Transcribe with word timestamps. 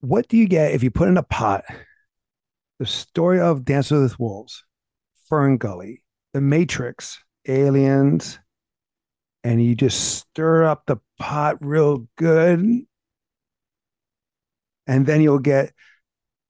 what 0.00 0.28
do 0.28 0.36
you 0.36 0.48
get 0.48 0.72
if 0.72 0.82
you 0.82 0.90
put 0.90 1.08
in 1.08 1.16
a 1.16 1.22
pot 1.22 1.64
the 2.78 2.86
story 2.86 3.38
of 3.38 3.62
Dances 3.66 4.00
with 4.02 4.18
Wolves, 4.18 4.64
Fern 5.28 5.58
Gully, 5.58 6.02
The 6.32 6.40
Matrix, 6.40 7.22
Aliens, 7.46 8.38
and 9.44 9.62
you 9.62 9.74
just 9.74 10.18
stir 10.18 10.64
up 10.64 10.84
the 10.86 10.96
pot 11.18 11.58
real 11.60 12.08
good, 12.16 12.60
and 14.86 15.06
then 15.06 15.20
you'll 15.20 15.38
get 15.38 15.74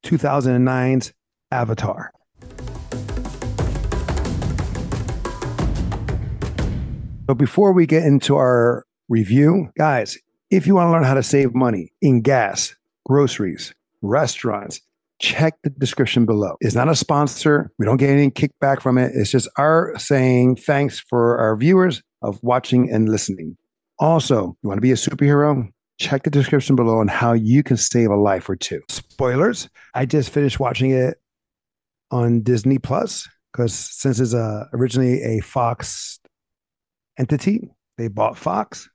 2009's 0.05 1.13
Avatar. 1.51 2.13
But 7.27 7.35
before 7.35 7.73
we 7.73 7.87
get 7.87 8.05
into 8.05 8.37
our 8.37 8.87
review, 9.09 9.71
guys, 9.77 10.17
if 10.49 10.69
you 10.69 10.77
want 10.77 10.87
to 10.87 10.93
learn 10.93 11.03
how 11.03 11.15
to 11.15 11.25
save 11.25 11.57
money 11.57 11.93
in 12.01 12.23
gas, 12.23 12.77
groceries, 13.11 13.75
restaurants, 14.03 14.81
check 15.19 15.55
the 15.65 15.71
description 15.71 16.27
below. 16.27 16.55
It's 16.61 16.77
not 16.77 16.89
a 16.89 16.95
sponsor. 16.95 17.73
We 17.77 17.85
don't 17.85 17.97
get 17.97 18.11
any 18.11 18.31
kickback 18.31 18.81
from 18.81 18.99
it. 18.99 19.11
It's 19.17 19.33
just 19.33 19.49
our 19.59 19.99
saying 19.99 20.57
thanks 20.57 21.01
for 21.01 21.37
our 21.39 21.57
viewers 21.57 22.05
of 22.23 22.39
watching 22.45 22.89
and 22.89 23.09
listening. 23.09 23.57
Also, 23.99 24.57
you 24.63 24.69
want 24.69 24.77
to 24.77 24.81
be 24.81 24.93
a 24.93 24.95
superhero? 24.95 25.69
Check 25.99 26.23
the 26.23 26.31
description 26.31 26.77
below 26.77 27.01
on 27.01 27.09
how 27.09 27.33
you 27.33 27.65
can 27.65 27.77
save 27.77 28.11
a 28.11 28.17
life 28.17 28.49
or 28.49 28.55
two. 28.55 28.81
Spoilers, 28.89 29.69
I 29.93 30.07
just 30.07 30.31
finished 30.31 30.61
watching 30.61 30.93
it 30.93 31.21
on 32.13 32.43
Disney 32.43 32.79
Plus 32.79 33.29
because 33.53 33.75
since 33.75 34.21
it's 34.21 34.35
a, 34.35 34.69
originally 34.73 35.21
a 35.21 35.41
Fox 35.41 36.21
entity, 37.19 37.73
they 37.99 38.07
bought 38.07 38.39
Fox 38.39 38.89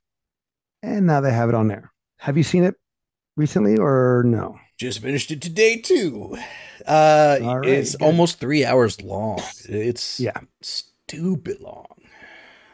and 0.82 1.04
now 1.04 1.20
they 1.20 1.34
have 1.34 1.50
it 1.50 1.54
on 1.54 1.68
there. 1.68 1.92
Have 2.16 2.38
you 2.38 2.42
seen 2.42 2.64
it 2.64 2.76
recently 3.36 3.76
or 3.78 4.22
no? 4.26 4.58
Just 4.78 5.00
finished 5.00 5.30
it 5.30 5.40
today 5.40 5.78
too. 5.78 6.36
Uh, 6.86 7.38
right, 7.40 7.64
it's 7.66 7.96
good. 7.96 8.04
almost 8.04 8.38
three 8.40 8.64
hours 8.64 9.00
long. 9.02 9.40
It's 9.68 10.20
yeah, 10.20 10.38
stupid 10.60 11.60
long. 11.60 11.86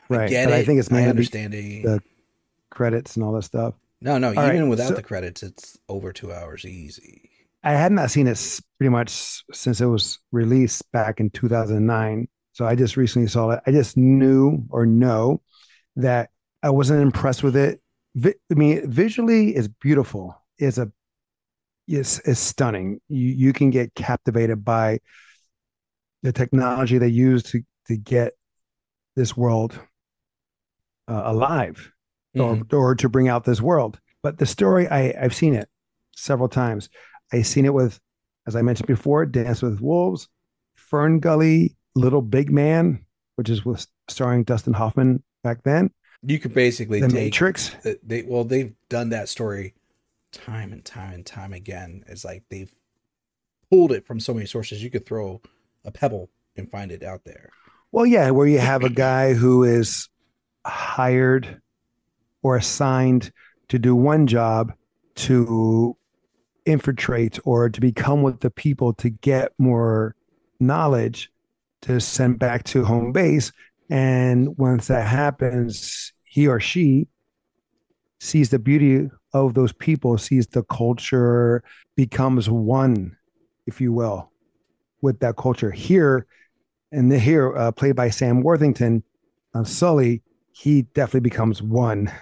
Right, 0.08 0.22
I 0.24 0.28
get 0.28 0.46
but 0.46 0.54
it. 0.54 0.56
I 0.56 0.64
think 0.64 0.80
it's 0.80 0.90
my 0.90 1.06
understanding 1.06 1.82
the 1.82 2.02
credits 2.70 3.16
and 3.16 3.24
all 3.24 3.32
that 3.32 3.42
stuff. 3.42 3.74
No, 4.00 4.18
no, 4.18 4.28
All 4.28 4.44
even 4.44 4.62
right, 4.62 4.68
without 4.68 4.88
so- 4.88 4.94
the 4.94 5.02
credits, 5.02 5.42
it's 5.44 5.78
over 5.88 6.12
two 6.12 6.32
hours 6.32 6.64
easy. 6.64 7.30
I 7.64 7.74
had 7.74 7.92
not 7.92 8.10
seen 8.10 8.26
it 8.26 8.60
pretty 8.76 8.88
much 8.90 9.44
since 9.52 9.80
it 9.80 9.86
was 9.86 10.18
released 10.32 10.90
back 10.90 11.20
in 11.20 11.30
2009. 11.30 12.26
So 12.54 12.66
I 12.66 12.74
just 12.74 12.96
recently 12.96 13.28
saw 13.28 13.50
it. 13.50 13.60
I 13.68 13.70
just 13.70 13.96
knew 13.96 14.64
or 14.70 14.84
know 14.84 15.40
that 15.94 16.30
I 16.64 16.70
wasn't 16.70 17.02
impressed 17.02 17.44
with 17.44 17.54
it. 17.54 17.80
I 18.24 18.34
mean, 18.50 18.90
visually 18.90 19.50
it's 19.50 19.68
beautiful. 19.68 20.41
It's 20.62 20.78
a 20.78 20.90
it's, 21.88 22.20
it's 22.20 22.40
stunning. 22.40 23.00
You 23.08 23.28
you 23.28 23.52
can 23.52 23.70
get 23.70 23.94
captivated 23.94 24.64
by 24.64 25.00
the 26.22 26.32
technology 26.32 26.98
they 26.98 27.08
use 27.08 27.42
to 27.44 27.62
to 27.88 27.96
get 27.96 28.34
this 29.16 29.36
world 29.36 29.78
uh, 31.08 31.22
alive 31.24 31.92
or, 32.38 32.62
or 32.72 32.94
to 32.94 33.08
bring 33.08 33.28
out 33.28 33.44
this 33.44 33.60
world. 33.60 33.98
But 34.22 34.38
the 34.38 34.46
story, 34.46 34.88
I, 34.88 35.12
I've 35.20 35.34
seen 35.34 35.54
it 35.54 35.68
several 36.14 36.48
times. 36.48 36.88
I've 37.32 37.46
seen 37.46 37.64
it 37.64 37.74
with, 37.74 37.98
as 38.46 38.54
I 38.54 38.62
mentioned 38.62 38.86
before, 38.86 39.26
Dance 39.26 39.62
with 39.62 39.80
Wolves, 39.80 40.28
Fern 40.76 41.18
Gully, 41.18 41.76
Little 41.96 42.22
Big 42.22 42.50
Man, 42.50 43.04
which 43.36 43.50
is 43.50 43.64
with 43.64 43.86
starring 44.08 44.44
Dustin 44.44 44.72
Hoffman 44.74 45.22
back 45.42 45.64
then, 45.64 45.90
You 46.22 46.38
could 46.38 46.54
basically 46.54 47.00
The 47.00 47.08
take 47.08 47.16
Matrix. 47.16 47.70
the- 47.82 47.98
They 48.04 48.22
well, 48.22 48.44
they've 48.44 48.72
done 48.88 49.08
that 49.10 49.28
story 49.28 49.74
time 50.32 50.72
and 50.72 50.84
time 50.84 51.12
and 51.14 51.26
time 51.26 51.52
again. 51.52 52.04
It's 52.08 52.24
like 52.24 52.44
they've 52.48 52.72
pulled 53.70 53.92
it 53.92 54.04
from 54.04 54.20
so 54.20 54.34
many 54.34 54.46
sources. 54.46 54.82
You 54.82 54.90
could 54.90 55.06
throw 55.06 55.40
a 55.84 55.90
pebble 55.90 56.30
and 56.56 56.70
find 56.70 56.90
it 56.90 57.02
out 57.02 57.24
there. 57.24 57.50
Well, 57.92 58.06
yeah, 58.06 58.30
where 58.30 58.46
you 58.46 58.58
have 58.58 58.82
a 58.82 58.90
guy 58.90 59.34
who 59.34 59.64
is 59.64 60.08
hired 60.66 61.60
or 62.42 62.56
assigned 62.56 63.32
to 63.68 63.78
do 63.78 63.94
one 63.94 64.26
job 64.26 64.72
to 65.14 65.96
infiltrate 66.64 67.38
or 67.44 67.68
to 67.68 67.80
become 67.80 68.22
with 68.22 68.40
the 68.40 68.50
people 68.50 68.94
to 68.94 69.10
get 69.10 69.52
more 69.58 70.14
knowledge 70.60 71.30
to 71.82 72.00
send 72.00 72.38
back 72.38 72.64
to 72.64 72.84
home 72.84 73.12
base. 73.12 73.52
And 73.90 74.56
once 74.56 74.86
that 74.88 75.06
happens, 75.06 76.12
he 76.24 76.46
or 76.46 76.60
she 76.60 77.08
sees 78.20 78.50
the 78.50 78.58
beauty 78.58 79.10
of 79.32 79.54
those 79.54 79.72
people, 79.72 80.18
sees 80.18 80.46
the 80.46 80.62
culture, 80.64 81.62
becomes 81.96 82.48
one, 82.48 83.16
if 83.66 83.80
you 83.80 83.92
will, 83.92 84.30
with 85.00 85.20
that 85.20 85.36
culture. 85.36 85.70
Here, 85.70 86.26
and 86.90 87.10
the, 87.10 87.18
here, 87.18 87.56
uh, 87.56 87.72
played 87.72 87.96
by 87.96 88.10
Sam 88.10 88.42
Worthington, 88.42 89.02
uh, 89.54 89.64
Sully, 89.64 90.22
he 90.52 90.82
definitely 90.82 91.20
becomes 91.20 91.62
one, 91.62 92.12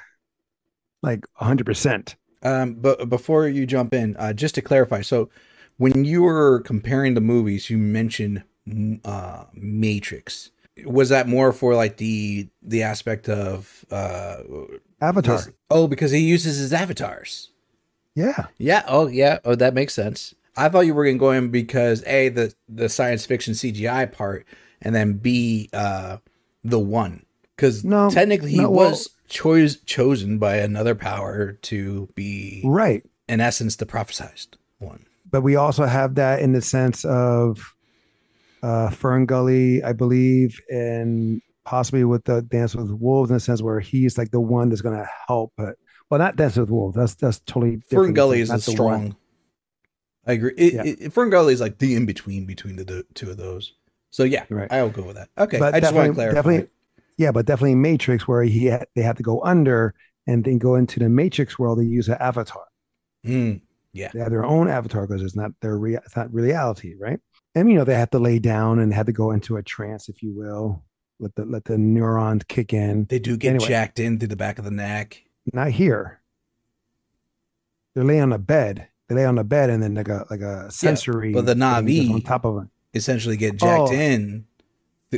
like 1.03 1.25
100%. 1.41 2.15
Um, 2.43 2.75
but 2.75 3.09
before 3.09 3.49
you 3.49 3.67
jump 3.67 3.93
in, 3.93 4.17
uh, 4.17 4.33
just 4.33 4.55
to 4.55 4.63
clarify, 4.63 5.03
so 5.03 5.29
when 5.77 6.05
you 6.05 6.23
were 6.23 6.61
comparing 6.61 7.15
the 7.15 7.21
movies, 7.21 7.71
you 7.71 7.79
mentioned 7.79 8.45
uh, 9.05 9.45
Matrix. 9.55 10.51
Was 10.85 11.09
that 11.11 11.29
more 11.29 11.53
for 11.53 11.75
like 11.75 11.97
the 11.97 12.49
the 12.63 12.83
aspect 12.83 13.29
of 13.29 13.85
uh, 13.91 14.39
Avatar. 15.01 15.41
oh, 15.71 15.87
because 15.89 16.11
he 16.11 16.21
uses 16.21 16.59
his 16.59 16.73
avatars. 16.73 17.51
Yeah. 18.15 18.47
Yeah. 18.59 18.83
Oh, 18.89 19.07
yeah. 19.07 19.39
Oh, 19.45 19.55
that 19.55 19.73
makes 19.75 19.95
sense. 19.95 20.35
I 20.57 20.69
thought 20.69 20.81
you 20.81 20.95
were 20.95 21.05
going 21.05 21.17
to 21.17 21.21
go 21.21 21.31
in 21.31 21.51
because 21.51 22.05
a 22.07 22.29
the 22.29 22.55
the 22.69 22.89
science 22.89 23.25
fiction 23.25 23.55
CGI 23.55 24.11
part, 24.13 24.45
and 24.83 24.95
then 24.95 25.15
b 25.15 25.71
uh 25.73 26.19
the 26.65 26.79
one 26.79 27.25
because 27.57 27.85
No, 27.85 28.11
technically 28.11 28.51
he 28.51 28.59
no, 28.59 28.71
well- 28.71 28.91
was 28.91 29.11
choice 29.29 29.77
chosen 29.87 30.39
by 30.39 30.57
another 30.57 30.95
power 30.97 31.53
to 31.53 32.09
be 32.17 32.63
Right. 32.65 33.05
in 33.29 33.41
essence 33.41 33.77
the 33.77 33.87
prophesized 33.87 34.49
one. 34.79 35.07
But 35.31 35.43
we 35.43 35.55
also 35.55 35.85
have 35.87 36.17
that 36.17 36.41
in 36.41 36.53
the 36.53 36.61
sense 36.61 37.05
of 37.05 37.75
uh, 38.63 38.91
Fern 38.91 39.27
Gully, 39.27 39.83
I 39.83 39.93
believe, 39.93 40.61
and 40.71 41.41
possibly 41.65 42.05
with 42.05 42.25
the 42.25 42.43
Dance 42.43 42.75
with 42.75 42.91
Wolves 42.91 43.31
in 43.31 43.35
the 43.35 43.41
sense 43.41 43.63
where 43.63 43.81
he's 43.81 44.19
like 44.19 44.31
the 44.31 44.41
one 44.41 44.69
that's 44.69 44.81
going 44.83 44.97
to 44.97 45.09
help. 45.29 45.53
But 45.57 45.77
well, 46.11 46.19
not 46.19 46.37
Dance 46.37 46.57
with 46.57 46.71
Wolves. 46.71 46.97
That's 46.97 47.15
that's 47.15 47.41
totally 47.41 47.77
different. 47.77 48.07
Fern 48.07 48.15
Gully 48.15 48.41
is 48.41 48.51
a 48.51 48.55
the 48.55 48.59
one. 48.59 48.61
strong. 48.77 49.17
I 50.27 50.33
agree. 50.33 50.53
It, 50.57 50.73
Yeah. 50.75 50.83
it, 51.07 51.13
Fern 51.13 51.31
Gully 51.31 51.55
is 51.55 51.61
like 51.61 51.79
the 51.79 51.95
in 51.95 52.07
between 52.07 52.47
between 52.47 52.77
the 52.77 53.05
two 53.15 53.31
of 53.31 53.37
those. 53.37 53.75
So 54.11 54.25
yeah, 54.25 54.45
Right. 54.51 54.71
I'll 54.73 54.91
go 54.91 55.03
with 55.03 55.17
that. 55.17 55.29
Okay, 55.39 55.59
But 55.59 55.75
I 55.75 55.81
just 55.81 55.95
want 55.95 56.09
to 56.09 56.15
clarify. 56.15 56.35
definitely- 56.35 56.69
Yeah, 57.17 57.31
but 57.33 57.47
definitely 57.47 57.77
Matrix, 57.77 58.27
where 58.27 58.43
he 58.43 58.69
ha- 58.71 58.83
they 58.97 59.03
have 59.03 59.17
to 59.17 59.23
go 59.23 59.41
under 59.43 59.95
and 60.27 60.45
then 60.45 60.59
go 60.59 60.75
into 60.75 60.99
the 60.99 61.09
Matrix 61.09 61.59
world. 61.59 61.79
They 61.79 61.85
use 61.85 62.09
an 62.09 62.17
avatar. 62.21 62.65
Mm, 63.27 63.61
They 63.95 64.09
have 64.19 64.31
their 64.31 64.45
own 64.45 64.69
avatar 64.69 65.07
because 65.07 65.23
it's 65.23 65.37
not 65.37 65.53
their 65.61 65.79
rea- 65.79 65.99
it's 66.05 66.17
not 66.17 66.33
reality, 66.35 66.95
right? 66.99 67.21
And 67.55 67.69
you 67.71 67.77
know 67.77 67.85
they 67.85 67.95
have 67.95 68.11
to 68.11 68.19
lay 68.19 68.39
down 68.39 68.79
and 68.79 68.95
have 68.95 69.07
to 69.07 69.13
go 69.13 69.33
into 69.33 69.57
a 69.57 69.63
trance, 69.63 70.09
if 70.09 70.23
you 70.23 70.33
will. 70.33 70.83
Let 71.19 71.35
the 71.35 71.45
let 71.45 71.65
the 71.65 71.77
neurons 71.79 72.45
kick 72.49 72.73
in. 72.73 73.05
they 73.07 73.19
do 73.19 73.37
get 73.37 73.51
Anyway. 73.51 73.69
jacked 73.69 73.99
in 73.99 74.19
through 74.19 74.29
the 74.29 74.37
back 74.37 74.59
of 74.59 74.65
the 74.65 74.71
neck. 74.71 75.23
Not 75.53 75.71
here. 75.71 76.21
They 77.95 78.03
lay 78.03 78.21
on 78.21 78.33
a 78.33 78.39
bed. 78.39 78.89
They 79.09 79.17
lay 79.17 79.25
on 79.25 79.39
a 79.39 79.45
bed 79.45 79.69
and 79.71 79.83
then 79.83 79.95
like 79.95 80.09
a 80.09 80.27
like 80.31 80.41
a 80.41 80.71
sensory. 80.71 81.33
but 81.33 81.47
the 81.47 81.55
Na'vi- 81.55 82.11
on 82.13 82.23
top 82.23 82.45
of 82.45 82.55
them 82.55 82.71
Essentially, 82.95 83.37
get 83.37 83.57
jacked 83.57 83.91
Oh. 83.91 83.93
in. 83.93 84.47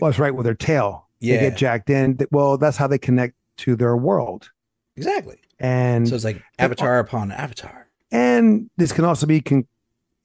Well, 0.00 0.10
that's 0.10 0.18
right 0.18 0.34
with 0.34 0.44
their 0.44 0.54
tail. 0.54 1.06
Yeah, 1.20 1.36
They 1.36 1.50
get 1.50 1.56
jacked 1.58 1.88
in. 1.90 2.18
Well, 2.30 2.58
that's 2.58 2.76
how 2.76 2.86
they 2.86 2.98
connect 2.98 3.34
to 3.58 3.76
their 3.76 3.96
world. 3.96 4.50
exactly. 4.96 5.38
And 5.58 6.08
So 6.08 6.14
it's 6.16 6.24
like 6.24 6.42
avatar 6.58 6.98
upon 6.98 7.30
avatar. 7.30 7.86
and 8.10 8.68
this 8.76 8.90
can 8.92 9.04
also 9.04 9.26
be 9.26 9.40
con- 9.40 9.66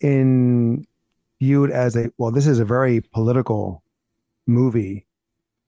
in 0.02 0.86
viewed 1.40 1.72
as 1.72 1.96
a 1.96 2.10
well 2.18 2.32
this 2.32 2.48
is 2.48 2.60
a 2.60 2.66
very 2.66 3.02
political 3.02 3.84
movie 4.48 5.06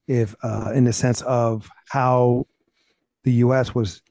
if 0.08 0.34
uh 0.42 0.72
in 0.74 0.84
the 0.84 0.92
sense 0.92 1.22
of 1.22 1.68
how 1.88 2.46
the 3.24 3.32
us 3.32 3.74
was 3.74 4.02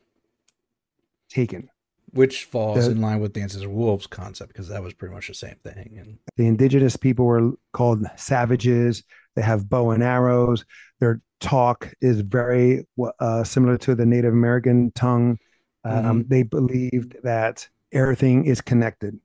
taken. 1.29 1.69
Which 2.11 2.45
falls 2.45 2.85
The- 2.85 2.91
in 2.91 3.01
line 3.01 3.19
with 3.19 3.33
Dances 3.33 3.65
with 3.65 3.75
Wolves 3.75 4.07
concept 4.07 4.51
because 4.51 4.67
that 4.69 4.81
was 4.81 4.93
pretty 4.93 5.13
much 5.13 5.27
the 5.27 5.33
same 5.35 5.57
thing. 5.63 5.97
And 5.99 6.17
the 6.37 6.47
indigenous 6.47 6.95
people 6.95 7.25
were 7.25 7.51
called 7.73 8.03
savages. 8.15 9.03
They 9.35 9.43
have 9.43 9.69
bow 9.69 9.91
and 9.91 10.01
arrows. 10.03 10.65
Their 10.99 11.21
talk 11.39 11.93
is 12.01 12.21
very 12.21 12.87
uh, 13.19 13.43
similar 13.43 13.77
to 13.77 13.95
the 13.95 14.05
native 14.05 14.33
american 14.33 14.91
tongue. 14.91 15.37
Um, 15.85 16.25
they 16.27 16.43
believed 16.43 17.15
that 17.23 17.67
everything 17.93 18.45
is 18.45 18.59
connected 18.59 19.17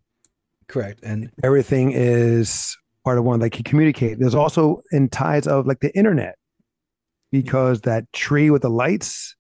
correct, 0.69 1.01
and 1.03 1.31
everything 1.43 1.93
is 1.93 2.77
part 3.05 3.19
of 3.19 3.25
one 3.25 3.39
they 3.39 3.51
can 3.51 3.65
communicate 3.65 4.19
there's 4.19 4.35
also 4.35 4.81
in 4.91 5.11
ties 5.11 5.47
of 5.47 5.67
like 5.67 5.81
the 5.81 5.95
internet 5.95 6.37
because 7.31 7.83
that 7.83 8.11
tree 8.15 8.49
with 8.49 8.63
the 8.63 8.71
lights 8.71 9.37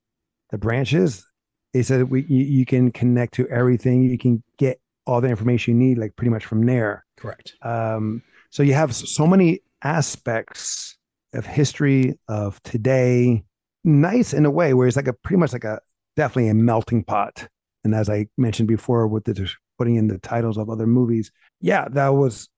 the 0.50 0.58
branches 0.58 1.24
they 1.72 1.82
said 1.82 2.10
we 2.10 2.24
you, 2.28 2.44
you 2.44 2.66
can 2.66 2.92
connect 2.92 3.32
to 3.34 3.48
everything 3.48 4.02
you 4.02 4.18
can 4.18 4.42
get 4.58 4.78
all 5.06 5.20
the 5.20 5.28
information 5.28 5.78
you 5.78 5.88
need, 5.88 5.98
like 5.98 6.16
pretty 6.16 6.30
much 6.30 6.46
from 6.46 6.64
there. 6.64 7.04
Correct. 7.16 7.54
Um, 7.62 8.22
so 8.50 8.62
you 8.62 8.74
have 8.74 8.94
so 8.94 9.26
many 9.26 9.60
aspects 9.82 10.96
of 11.34 11.44
history 11.44 12.18
of 12.28 12.62
today, 12.62 13.44
nice 13.82 14.32
in 14.32 14.46
a 14.46 14.50
way 14.50 14.74
where 14.74 14.86
it's 14.86 14.96
like 14.96 15.08
a 15.08 15.12
pretty 15.12 15.38
much 15.38 15.52
like 15.52 15.64
a 15.64 15.80
definitely 16.16 16.48
a 16.48 16.54
melting 16.54 17.04
pot. 17.04 17.48
And 17.82 17.94
as 17.94 18.08
I 18.08 18.28
mentioned 18.38 18.68
before, 18.68 19.06
with 19.06 19.24
the 19.24 19.34
putting 19.78 19.96
in 19.96 20.08
the 20.08 20.18
titles 20.18 20.56
of 20.58 20.70
other 20.70 20.86
movies, 20.86 21.30
yeah, 21.60 21.86
that 21.90 22.08
was 22.10 22.48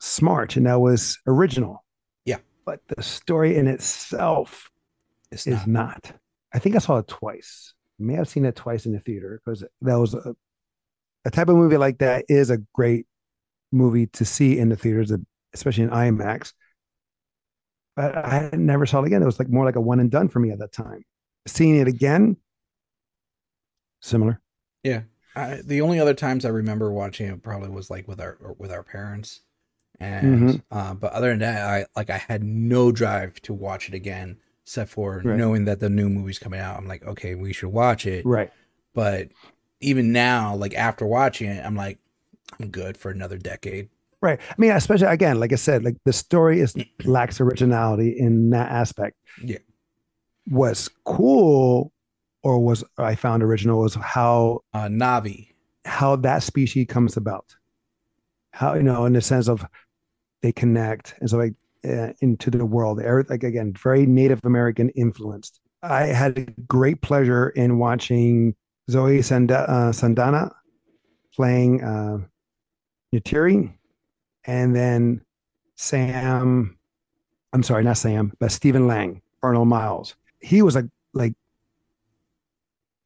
smart 0.00 0.56
and 0.56 0.66
that 0.66 0.80
was 0.80 1.18
original. 1.26 1.84
Yeah, 2.24 2.38
but 2.64 2.80
the 2.88 3.02
story 3.02 3.56
in 3.56 3.66
itself 3.66 4.70
It's 5.30 5.46
is 5.46 5.66
not. 5.66 5.66
not. 5.66 6.12
I 6.52 6.58
think 6.58 6.76
I 6.76 6.78
saw 6.78 6.98
it 6.98 7.08
twice. 7.08 7.74
I 8.00 8.04
may 8.04 8.14
have 8.14 8.28
seen 8.28 8.44
it 8.44 8.56
twice 8.56 8.86
in 8.86 8.92
the 8.92 9.00
theater 9.00 9.40
because 9.44 9.64
that 9.82 9.96
was 9.96 10.14
a, 10.14 10.34
a 11.24 11.30
type 11.30 11.48
of 11.48 11.56
movie 11.56 11.76
like 11.76 11.98
that 11.98 12.24
is 12.28 12.50
a 12.50 12.58
great 12.74 13.06
movie 13.72 14.06
to 14.08 14.24
see 14.24 14.58
in 14.58 14.68
the 14.68 14.76
theaters, 14.76 15.12
especially 15.52 15.84
in 15.84 15.90
IMAX. 15.90 16.52
But 17.96 18.16
I 18.16 18.50
never 18.54 18.86
saw 18.86 19.02
it 19.02 19.06
again. 19.06 19.22
It 19.22 19.26
was 19.26 19.38
like 19.38 19.48
more 19.48 19.64
like 19.64 19.76
a 19.76 19.80
one 19.80 20.00
and 20.00 20.10
done 20.10 20.28
for 20.28 20.40
me 20.40 20.50
at 20.50 20.58
that 20.58 20.72
time. 20.72 21.04
Seeing 21.46 21.76
it 21.76 21.86
again, 21.88 22.36
similar. 24.00 24.40
Yeah. 24.82 25.02
I, 25.36 25.60
the 25.64 25.80
only 25.80 25.98
other 26.00 26.14
times 26.14 26.44
I 26.44 26.50
remember 26.50 26.92
watching 26.92 27.28
it 27.28 27.42
probably 27.42 27.68
was 27.70 27.90
like 27.90 28.06
with 28.08 28.20
our 28.20 28.36
with 28.58 28.70
our 28.72 28.82
parents, 28.82 29.40
and 30.00 30.40
Mhm. 30.50 30.62
uh, 30.70 30.94
but 30.94 31.12
other 31.12 31.30
than 31.30 31.40
that, 31.40 31.62
I 31.68 31.86
like 31.96 32.10
I 32.10 32.18
had 32.18 32.42
no 32.44 32.92
drive 32.92 33.40
to 33.42 33.52
watch 33.54 33.88
it 33.88 33.94
again, 33.94 34.36
except 34.64 34.90
for 34.90 35.22
Right. 35.24 35.36
knowing 35.36 35.64
that 35.64 35.80
the 35.80 35.90
new 35.90 36.08
movie's 36.08 36.38
coming 36.38 36.60
out. 36.60 36.76
I'm 36.78 36.86
like, 36.86 37.04
okay, 37.04 37.34
we 37.34 37.52
should 37.52 37.70
watch 37.72 38.06
it. 38.06 38.24
Right. 38.26 38.52
But 38.94 39.28
even 39.80 40.12
now, 40.12 40.54
like 40.56 40.74
after 40.74 41.04
watching 41.06 41.50
it, 41.50 41.64
I'm 41.64 41.74
like, 41.76 41.98
I'm 42.60 42.68
good 42.70 42.96
for 42.96 43.10
another 43.10 43.36
decade. 43.38 43.88
Right. 44.20 44.38
I 44.48 44.54
mean, 44.56 44.70
especially 44.70 45.08
again, 45.08 45.38
like 45.40 45.52
I 45.52 45.56
said, 45.56 45.84
like 45.84 45.96
the 46.04 46.12
story 46.12 46.60
is 46.60 46.74
lacks 47.04 47.40
originality 47.40 48.10
in 48.18 48.50
that 48.50 48.70
aspect. 48.70 49.16
Yeah. 49.42 49.58
What's 50.48 50.88
cool 51.04 51.92
or 52.44 52.60
was 52.60 52.84
I 52.98 53.16
found 53.16 53.42
original 53.42 53.80
was 53.80 53.94
how 53.94 54.60
Uh, 54.72 54.88
Na'vi, 54.88 55.48
how 55.84 56.14
that 56.16 56.42
species 56.42 56.86
comes 56.86 57.16
about. 57.16 57.56
How 58.52 58.74
you 58.74 58.82
know, 58.82 59.06
in 59.06 59.14
the 59.14 59.20
sense 59.20 59.48
of 59.48 59.66
they 60.42 60.52
connect 60.52 61.14
and 61.20 61.28
so 61.28 61.38
like 61.38 61.54
uh, 61.84 62.12
into 62.20 62.50
the 62.50 62.64
world. 62.64 62.98
Like 63.28 63.42
again, 63.42 63.72
very 63.72 64.06
Native 64.06 64.40
American 64.44 64.90
influenced. 64.90 65.60
I 65.82 66.06
had 66.06 66.54
great 66.68 67.02
pleasure 67.02 67.48
in 67.50 67.78
watching 67.78 68.54
Zoe 68.90 69.18
Sanda- 69.18 69.68
uh, 69.68 69.92
Sandana 69.92 70.50
playing 71.34 71.82
uh, 71.82 72.18
Neytiri, 73.12 73.72
and 74.46 74.76
then 74.76 75.20
Sam. 75.74 76.78
I'm 77.52 77.62
sorry, 77.62 77.84
not 77.84 77.98
Sam, 77.98 78.32
but 78.38 78.50
Stephen 78.50 78.86
Lang, 78.86 79.22
Colonel 79.40 79.64
Miles. 79.64 80.16
He 80.40 80.60
was 80.62 80.76
a 80.76 80.88
like 81.14 81.34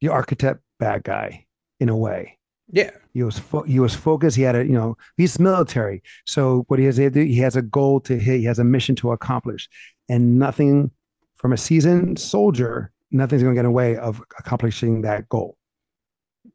the 0.01 0.07
archetype 0.09 0.59
bad 0.79 1.03
guy 1.03 1.45
in 1.79 1.89
a 1.89 1.95
way. 1.95 2.37
yeah, 2.71 2.91
He 3.13 3.23
was 3.23 3.39
fo- 3.39 3.63
he 3.63 3.79
was 3.79 3.95
focused. 3.95 4.37
He 4.37 4.43
had 4.43 4.55
a 4.55 4.63
you 4.65 4.73
know 4.73 4.97
he's 5.17 5.39
military. 5.39 6.01
So 6.25 6.63
what 6.67 6.79
he 6.79 6.85
has 6.85 6.95
to 6.97 7.09
do, 7.09 7.21
he 7.23 7.37
has 7.37 7.55
a 7.55 7.61
goal 7.61 7.99
to 8.01 8.17
hit. 8.17 8.39
He 8.39 8.45
has 8.45 8.59
a 8.59 8.63
mission 8.63 8.95
to 8.97 9.11
accomplish, 9.11 9.67
and 10.07 10.37
nothing 10.39 10.91
from 11.35 11.53
a 11.53 11.57
seasoned 11.57 12.19
soldier, 12.19 12.91
nothing's 13.11 13.41
going 13.43 13.55
to 13.55 13.57
get 13.57 13.61
in 13.65 13.71
the 13.71 13.71
way 13.71 13.95
of 13.97 14.21
accomplishing 14.37 15.01
that 15.03 15.27
goal 15.29 15.57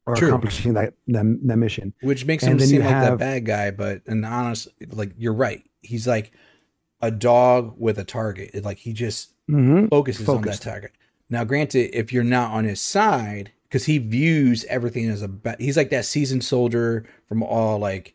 or 0.06 0.14
True. 0.14 0.28
accomplishing 0.28 0.74
that, 0.74 0.92
that 1.08 1.24
that 1.46 1.56
mission. 1.56 1.94
which 2.02 2.26
makes 2.26 2.44
And 2.44 2.60
him 2.60 2.66
seem 2.68 2.80
like 2.80 2.90
that 2.90 3.04
have- 3.04 3.18
bad 3.18 3.44
guy. 3.46 3.70
But 3.70 4.02
and 4.06 4.24
honest, 4.24 4.68
like 4.92 5.12
you're 5.18 5.32
right. 5.34 5.62
He's 5.82 6.06
like 6.06 6.32
a 7.00 7.10
dog 7.10 7.74
with 7.78 7.98
a 7.98 8.04
target. 8.04 8.64
Like 8.64 8.78
he 8.78 8.92
just 8.92 9.32
hmm 9.48 9.86
focuses 9.88 10.24
Focused. 10.26 10.66
on 10.66 10.70
that 10.70 10.70
target. 10.70 10.92
Now, 11.30 11.44
granted, 11.44 11.96
if 11.96 12.12
you're 12.12 12.22
not 12.24 12.52
on 12.52 12.64
his 12.64 12.80
side, 12.80 13.52
because 13.64 13.86
he 13.86 13.98
views 13.98 14.64
everything 14.66 15.08
as 15.08 15.22
a 15.22 15.28
ba- 15.28 15.56
he's 15.58 15.76
like 15.76 15.90
that 15.90 16.04
seasoned 16.04 16.44
soldier 16.44 17.04
from 17.28 17.42
all 17.42 17.78
like 17.78 18.14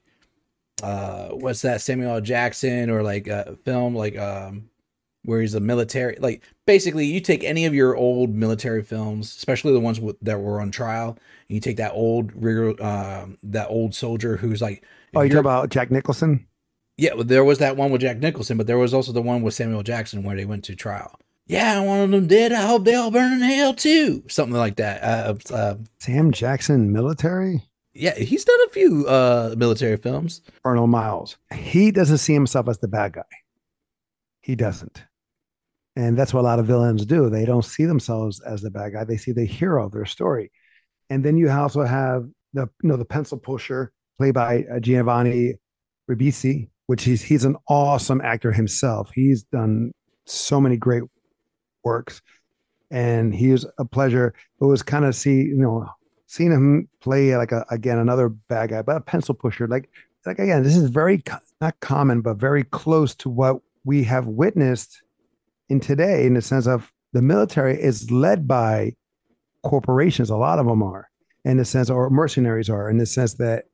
uh 0.82 1.30
what's 1.30 1.62
that 1.64 1.82
Samuel 1.82 2.16
L. 2.16 2.22
Jackson 2.22 2.90
or 2.90 3.04
like 3.04 3.28
a 3.28 3.58
film 3.66 3.94
like 3.96 4.18
um 4.18 4.70
where 5.26 5.42
he's 5.42 5.54
a 5.54 5.60
military 5.60 6.16
like 6.22 6.42
basically 6.66 7.06
you 7.06 7.20
take 7.20 7.44
any 7.44 7.66
of 7.66 7.74
your 7.74 7.96
old 7.98 8.30
military 8.34 8.82
films, 8.84 9.36
especially 9.36 9.74
the 9.74 9.80
ones 9.82 10.00
with, 10.00 10.16
that 10.22 10.40
were 10.40 10.62
on 10.62 10.72
trial, 10.72 11.10
and 11.10 11.56
you 11.56 11.60
take 11.60 11.76
that 11.78 11.92
old 11.94 12.32
rigor 12.42 12.82
um 12.82 13.38
that 13.44 13.68
old 13.68 13.94
soldier 13.94 14.38
who's 14.38 14.62
like 14.62 14.84
Oh, 15.14 15.22
you're- 15.22 15.32
talk 15.32 15.40
about 15.42 15.70
Jack 15.70 15.92
Nicholson? 15.92 16.46
yeah, 16.96 17.14
well, 17.16 17.24
there 17.26 17.44
was 17.44 17.58
that 17.58 17.76
one 17.76 17.92
with 17.92 18.02
Jack 18.02 18.20
Nicholson, 18.20 18.56
but 18.58 18.68
there 18.68 18.78
was 18.78 18.94
also 18.94 19.12
the 19.12 19.22
one 19.22 19.42
with 19.42 19.54
Samuel 19.56 19.84
Jackson 19.84 20.24
where 20.24 20.36
they 20.38 20.46
went 20.46 20.64
to 20.66 20.76
trial. 20.76 21.20
Yeah, 21.50 21.82
one 21.82 22.00
of 22.02 22.12
them 22.12 22.28
did. 22.28 22.54
I 22.54 22.62
hope 22.68 22.86
they 22.86 22.94
all 22.94 23.10
burn 23.10 23.34
in 23.34 23.40
hell 23.42 23.74
too. 23.74 24.24
Something 24.30 24.56
like 24.56 24.76
that. 24.76 25.04
Uh, 25.04 25.34
uh, 25.54 25.76
Sam 26.00 26.32
Jackson, 26.32 26.94
military. 26.94 27.64
yeah, 27.94 28.14
he's 28.16 28.46
done 28.46 28.60
a 28.68 28.70
few 28.70 29.08
uh, 29.08 29.56
military 29.58 29.98
films. 29.98 30.42
Colonel 30.64 30.86
Miles. 30.86 31.38
He 31.52 31.90
doesn't 31.92 32.20
see 32.20 32.34
himself 32.34 32.70
as 32.70 32.78
the 32.78 32.88
bad 32.88 33.14
guy. 33.14 33.24
He 34.42 34.56
doesn't. 34.56 35.04
And 35.96 36.16
that's 36.18 36.34
what 36.36 36.42
a 36.42 36.44
lot 36.44 36.60
of 36.60 36.68
villains 36.68 37.04
do. 37.06 37.30
They 37.32 37.46
don't 37.46 37.66
see 37.66 37.86
themselves 37.86 38.40
as 38.42 38.62
the 38.62 38.70
bad 38.70 38.94
guy. 38.94 39.04
They 39.04 39.18
see 39.18 39.32
the 39.32 39.44
hero 39.46 39.86
of 39.88 39.92
their 39.92 40.06
story. 40.06 40.52
And 41.10 41.26
then 41.26 41.36
you 41.36 41.50
also 41.50 41.84
have 41.84 42.28
the 42.54 42.70
you 42.84 42.90
know 42.90 42.96
the 42.96 43.06
pencil 43.06 43.40
pusher 43.40 43.92
played 44.20 44.36
by 44.36 44.66
uh, 44.72 44.80
Giovanni 44.80 45.56
Ribisi, 46.10 46.70
which 46.86 47.04
he's 47.06 47.24
he's 47.24 47.44
an 47.44 47.56
awesome 47.68 48.22
actor 48.22 48.52
himself. 48.52 49.10
He's 49.16 49.44
done 49.44 49.92
so 50.28 50.62
many 50.62 50.78
great 50.78 51.04
works, 51.84 52.22
and 52.92 53.34
he 53.34 53.52
is 53.52 53.66
a 53.78 53.86
pleasure. 53.86 54.34
It 54.62 54.66
was 54.66 54.84
kind 54.84 55.06
of 55.06 55.16
see 55.16 55.44
you 55.44 55.58
know 55.58 55.90
seeing 56.28 56.52
him 56.52 56.88
play 57.02 57.36
like 57.36 57.52
a 57.52 57.66
again 57.70 57.98
another 57.98 58.30
bad 58.30 58.70
guy, 58.70 58.82
but 58.82 58.98
a 58.98 59.02
pencil 59.02 59.34
pusher. 59.34 59.68
Like 59.68 59.90
like 60.26 60.40
again, 60.40 60.64
this 60.64 60.76
is 60.76 60.90
very 60.90 61.24
not 61.62 61.80
common, 61.80 62.22
but 62.22 62.38
very 62.38 62.64
close 62.64 63.16
to 63.16 63.30
what 63.30 63.62
we 63.84 64.04
have 64.04 64.28
witnessed 64.28 65.02
in 65.70 65.80
today, 65.80 66.26
in 66.26 66.34
the 66.34 66.42
sense 66.42 66.68
of 66.68 66.92
the 67.14 67.22
military 67.22 67.82
is 67.82 68.12
led 68.12 68.48
by 68.48 68.96
corporations. 69.64 70.30
A 70.30 70.36
lot 70.36 70.60
of 70.60 70.66
them 70.66 70.84
are, 70.84 71.10
in 71.46 71.58
the 71.58 71.66
sense, 71.66 71.90
or 71.90 72.10
mercenaries 72.10 72.70
are, 72.70 72.90
in 72.90 72.98
the 72.98 73.06
sense 73.06 73.36
that 73.36 73.66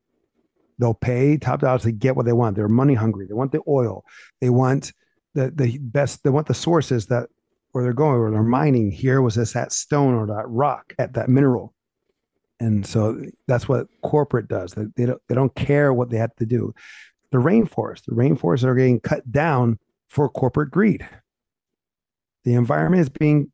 they'll 0.80 0.94
pay 0.94 1.38
top 1.38 1.62
dollars 1.62 1.84
to 1.84 1.92
get 1.92 2.16
what 2.16 2.26
they 2.26 2.34
want. 2.34 2.56
They're 2.56 2.68
money 2.68 2.94
hungry. 2.94 3.28
They 3.28 3.34
want 3.34 3.52
the 3.52 3.62
oil. 3.68 4.04
They 4.42 4.50
want 4.50 4.94
the 5.34 5.52
the 5.52 5.78
best. 5.80 6.24
They 6.24 6.30
want 6.30 6.48
the 6.48 6.54
sources 6.54 7.08
that 7.08 7.30
where 7.76 7.84
they're 7.84 7.92
going, 7.92 8.22
where 8.22 8.32
they're 8.32 8.42
mining. 8.42 8.90
Here 8.90 9.22
was 9.22 9.36
this 9.36 9.52
that 9.52 9.74
stone 9.74 10.14
or 10.14 10.28
that 10.28 10.48
rock 10.48 10.94
at 10.98 11.16
that 11.16 11.28
mineral. 11.28 11.74
And 12.58 12.86
so 12.86 13.22
that's 13.50 13.68
what 13.68 13.88
corporate 14.02 14.48
does. 14.48 14.72
They, 14.72 14.86
they 14.96 15.06
don't 15.06 15.22
they 15.28 15.36
don't 15.36 15.54
care 15.56 15.94
what 15.94 16.10
they 16.10 16.16
have 16.16 16.34
to 16.38 16.46
do. 16.46 16.74
The 17.34 17.38
rainforest, 17.38 18.06
the 18.06 18.16
rainforests 18.16 18.64
are 18.64 18.76
getting 18.76 19.02
cut 19.02 19.30
down 19.30 19.78
for 20.08 20.30
corporate 20.30 20.72
greed. 20.72 21.06
The 22.46 22.54
environment 22.54 23.02
is 23.02 23.10
being 23.10 23.52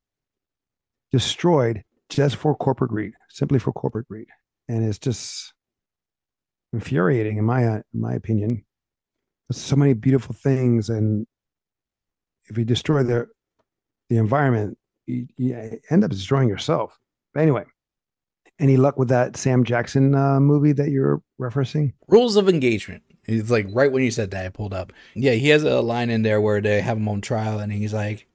destroyed 1.12 1.84
just 2.08 2.36
for 2.36 2.56
corporate 2.56 2.92
greed, 2.92 3.14
simply 3.30 3.58
for 3.58 3.74
corporate 3.74 4.08
greed, 4.08 4.28
and 4.68 4.86
it's 4.86 5.00
just 5.00 5.52
infuriating 6.74 7.38
in 7.38 7.44
my 7.44 7.64
in 7.64 7.84
my 7.92 8.14
opinion. 8.14 8.66
There's 9.50 9.60
so 9.60 9.76
many 9.76 9.94
beautiful 9.94 10.36
things, 10.36 10.90
and 10.90 11.26
if 12.50 12.56
you 12.60 12.66
destroy 12.66 13.02
the 13.02 13.28
the 14.12 14.18
environment, 14.18 14.78
you, 15.08 15.26
you 15.38 15.80
end 15.90 16.04
up 16.04 16.12
destroying 16.12 16.50
yourself. 16.50 17.00
But 17.34 17.42
anyway, 17.44 17.64
any 18.60 18.76
luck 18.76 18.98
with 18.98 19.08
that 19.08 19.38
Sam 19.38 19.64
Jackson 19.64 20.14
uh, 20.14 20.40
movie 20.42 20.74
that 20.74 20.90
you're 20.90 21.22
referencing? 21.40 21.94
Rules 22.10 22.36
of 22.36 22.50
engagement. 22.50 23.04
It's 23.24 23.50
like 23.50 23.68
right 23.72 23.90
when 23.92 24.04
you 24.04 24.12
said 24.12 24.32
that, 24.32 24.46
I 24.46 24.50
pulled 24.50 24.74
up. 24.74 24.92
Yeah, 25.16 25.32
he 25.34 25.48
has 25.50 25.64
a 25.64 25.80
line 25.82 26.10
in 26.10 26.24
there 26.24 26.42
where 26.42 26.60
they 26.60 26.82
have 26.82 26.98
him 26.98 27.08
on 27.08 27.22
trial, 27.22 27.60
and 27.60 27.72
he's 27.72 27.94
like, 27.94 28.28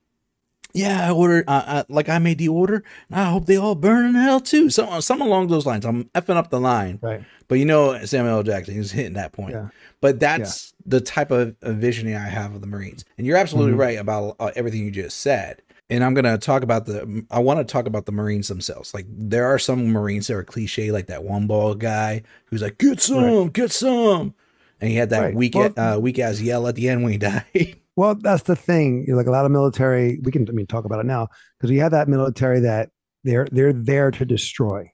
"Yeah, 0.73 1.07
I 1.09 1.11
ordered, 1.13 1.45
uh, 1.47 1.65
uh, 1.67 1.85
like 1.91 2.09
I 2.09 2.19
made 2.21 2.39
the 2.39 2.49
order, 2.49 2.83
and 3.11 3.21
I 3.21 3.25
hope 3.31 3.45
they 3.47 3.57
all 3.57 3.75
burn 3.75 4.07
in 4.07 4.15
hell 4.15 4.41
too." 4.41 4.71
Some, 4.71 5.03
some 5.03 5.21
along 5.21 5.49
those 5.49 5.67
lines. 5.67 5.85
I'm 5.85 6.05
effing 6.15 6.37
up 6.37 6.49
the 6.51 6.61
line, 6.61 7.01
Right. 7.03 7.23
but 7.49 7.57
you 7.59 7.65
know 7.67 8.03
Samuel 8.07 8.37
L. 8.39 8.43
Jackson, 8.45 8.77
he's 8.77 8.93
hitting 8.93 9.15
that 9.15 9.33
point. 9.33 9.53
Yeah. 9.55 9.69
But 10.01 10.21
that's 10.21 10.73
the 10.87 11.01
type 11.01 11.31
of, 11.33 11.57
of 11.63 11.77
visioning 11.77 12.15
I 12.15 12.29
have 12.29 12.55
of 12.55 12.61
the 12.61 12.67
Marines, 12.69 13.05
and 13.19 13.27
you're 13.27 13.37
absolutely 13.37 13.73
Mhm. 13.75 13.79
right 13.81 13.99
about 13.99 14.37
uh, 14.39 14.53
everything 14.57 14.85
you 14.85 14.91
just 14.93 15.21
said. 15.21 15.63
And 15.89 16.03
I'm 16.03 16.15
gonna 16.15 16.37
talk 16.39 16.63
about 16.65 16.87
the. 16.87 17.25
I 17.31 17.39
want 17.39 17.61
to 17.61 17.65
talk 17.73 17.87
about 17.87 18.07
the 18.07 18.13
Marines 18.13 18.49
themselves. 18.49 18.93
Like 18.93 19.07
there 19.09 19.47
are 19.47 19.59
some 19.59 19.87
Marines 19.93 20.27
that 20.27 20.35
are 20.35 20.43
cliche, 20.43 20.91
like 20.91 21.07
that 21.07 21.23
one 21.23 21.47
ball 21.47 21.75
guy 21.77 22.23
who's 22.47 22.61
like, 22.63 22.79
"Get 22.79 23.01
some, 23.01 23.49
get 23.51 23.71
some," 23.71 24.35
and 24.81 24.91
he 24.91 24.97
had 24.97 25.11
that 25.11 25.21
Right. 25.21 25.35
weak, 25.35 25.55
Well- 25.55 25.73
uh, 25.77 25.99
weak 26.01 26.19
ass 26.19 26.41
yell 26.41 26.67
at 26.67 26.75
the 26.75 26.89
end 26.89 27.05
when 27.05 27.13
he 27.13 27.19
died. 27.19 27.77
Well, 27.95 28.17
that's 28.17 28.43
the 28.43 28.57
thing. 28.57 29.05
You're 29.07 29.17
like 29.17 29.29
a 29.29 29.31
lot 29.31 29.45
of 29.47 29.53
military. 29.53 30.19
We 30.23 30.33
can 30.33 30.49
I 30.49 30.53
mean 30.53 30.67
talk 30.67 30.85
about 30.85 30.99
it 30.99 31.07
now 31.07 31.29
because 31.57 31.71
we 31.71 31.79
have 31.79 31.93
that 31.93 32.09
military 32.09 32.59
that 32.61 32.91
they're 33.23 33.47
they're 33.53 33.73
there 33.73 34.11
to 34.11 34.25
destroy. 34.25 34.91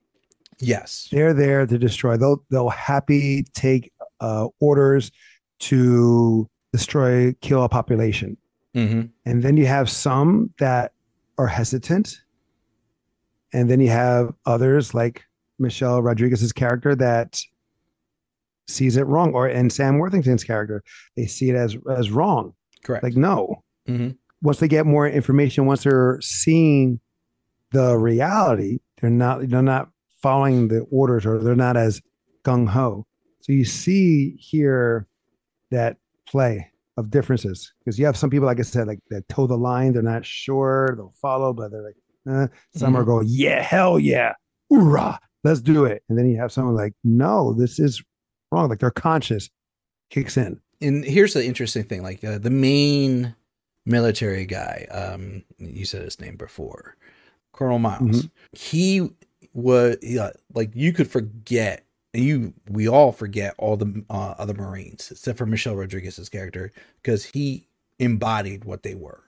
Yes. 0.60 1.08
They're 1.10 1.32
there 1.34 1.66
to 1.66 1.78
destroy. 1.78 2.18
They'll 2.18 2.44
they'll 2.50 2.68
happy 2.68 3.44
take 3.54 3.90
uh, 4.20 4.48
orders 4.60 5.10
to 5.60 6.48
destroy, 6.72 7.32
kill 7.40 7.62
a 7.64 7.68
population. 7.68 8.36
Mm-hmm. 8.74 9.02
And 9.26 9.42
then 9.42 9.56
you 9.56 9.66
have 9.66 9.90
some 9.90 10.50
that 10.58 10.92
are 11.38 11.46
hesitant. 11.46 12.22
And 13.52 13.70
then 13.70 13.80
you 13.80 13.90
have 13.90 14.32
others 14.46 14.94
like 14.94 15.24
Michelle 15.58 16.00
Rodriguez's 16.02 16.52
character 16.52 16.94
that 16.96 17.40
sees 18.66 18.96
it 18.96 19.06
wrong, 19.06 19.34
or 19.34 19.46
and 19.46 19.72
Sam 19.72 19.98
Worthington's 19.98 20.44
character, 20.44 20.82
they 21.16 21.26
see 21.26 21.50
it 21.50 21.56
as 21.56 21.76
as 21.94 22.10
wrong. 22.10 22.54
Correct. 22.82 23.04
Like, 23.04 23.16
no. 23.16 23.62
mm-hmm. 23.88 24.10
Once 24.40 24.58
they 24.58 24.68
get 24.68 24.86
more 24.86 25.06
information, 25.06 25.66
once 25.66 25.84
they're 25.84 26.18
seeing 26.20 26.98
the 27.70 27.96
reality, 27.96 28.78
they're 29.00 29.10
not 29.10 29.48
they're 29.48 29.62
not 29.62 29.90
following 30.20 30.68
the 30.68 30.80
orders 30.90 31.26
or 31.26 31.38
they're 31.38 31.54
not 31.54 31.76
as 31.76 32.00
gung 32.44 32.68
ho. 32.68 33.06
So 33.40 33.52
you 33.52 33.64
see 33.64 34.36
here 34.36 35.06
that 35.70 35.96
play 36.26 36.71
of 36.96 37.10
differences 37.10 37.72
because 37.78 37.98
you 37.98 38.06
have 38.06 38.16
some 38.16 38.30
people, 38.30 38.46
like 38.46 38.58
I 38.58 38.62
said, 38.62 38.86
like 38.86 39.00
that 39.10 39.28
toe 39.28 39.46
the 39.46 39.56
line, 39.56 39.92
they're 39.92 40.02
not 40.02 40.24
sure, 40.26 40.94
they'll 40.96 41.14
follow, 41.20 41.52
but 41.52 41.70
they're 41.70 41.82
like, 41.82 41.96
eh. 42.28 42.46
some 42.74 42.96
are 42.96 43.04
going, 43.04 43.26
yeah, 43.28 43.62
hell 43.62 43.98
yeah, 43.98 44.34
hoorah, 44.68 45.18
let's 45.44 45.60
do 45.60 45.84
it. 45.84 46.02
And 46.08 46.18
then 46.18 46.28
you 46.28 46.38
have 46.38 46.52
someone 46.52 46.74
like, 46.74 46.94
no, 47.04 47.54
this 47.54 47.78
is 47.78 48.02
wrong. 48.52 48.68
Like 48.68 48.78
their 48.78 48.90
conscience 48.90 49.48
kicks 50.10 50.36
in. 50.36 50.60
And 50.80 51.04
here's 51.04 51.34
the 51.34 51.44
interesting 51.44 51.84
thing: 51.84 52.02
like 52.02 52.22
uh, 52.22 52.38
the 52.38 52.50
main 52.50 53.34
military 53.86 54.46
guy, 54.46 54.86
um, 54.90 55.42
you 55.58 55.84
said 55.84 56.02
his 56.02 56.20
name 56.20 56.36
before, 56.36 56.96
Colonel 57.52 57.78
Miles. 57.78 58.28
He 58.52 59.08
was 59.54 59.96
yeah, 60.02 60.30
like 60.54 60.70
you 60.74 60.92
could 60.92 61.10
forget. 61.10 61.84
You, 62.14 62.52
we 62.68 62.86
all 62.88 63.10
forget 63.12 63.54
all 63.56 63.76
the 63.76 64.04
uh, 64.10 64.34
other 64.38 64.52
Marines 64.54 65.10
except 65.10 65.38
for 65.38 65.46
Michelle 65.46 65.76
Rodriguez's 65.76 66.28
character 66.28 66.70
because 67.02 67.24
he 67.26 67.68
embodied 67.98 68.64
what 68.64 68.82
they 68.82 68.94
were, 68.94 69.22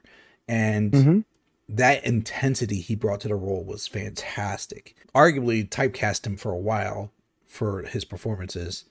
and 0.49 0.93
Mhm. 0.93 1.25
that 1.69 2.05
intensity 2.05 2.81
he 2.81 2.95
brought 2.95 3.21
to 3.23 3.29
the 3.29 3.37
role 3.37 3.65
was 3.65 3.87
fantastic. 3.87 4.95
Arguably 5.15 5.67
typecast 5.69 6.27
him 6.27 6.37
for 6.37 6.53
a 6.53 6.59
while 6.59 7.11
for 7.47 7.85
his 7.85 8.05
performances, 8.05 8.85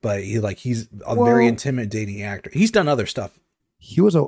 but 0.00 0.22
he 0.22 0.38
like 0.38 0.58
he's 0.58 0.88
a 1.04 1.16
very 1.16 1.48
intimidating 1.48 2.22
actor. 2.22 2.50
He's 2.52 2.70
done 2.70 2.86
other 2.86 3.06
stuff. 3.06 3.40
He 3.78 4.00
was 4.00 4.14
a, 4.14 4.26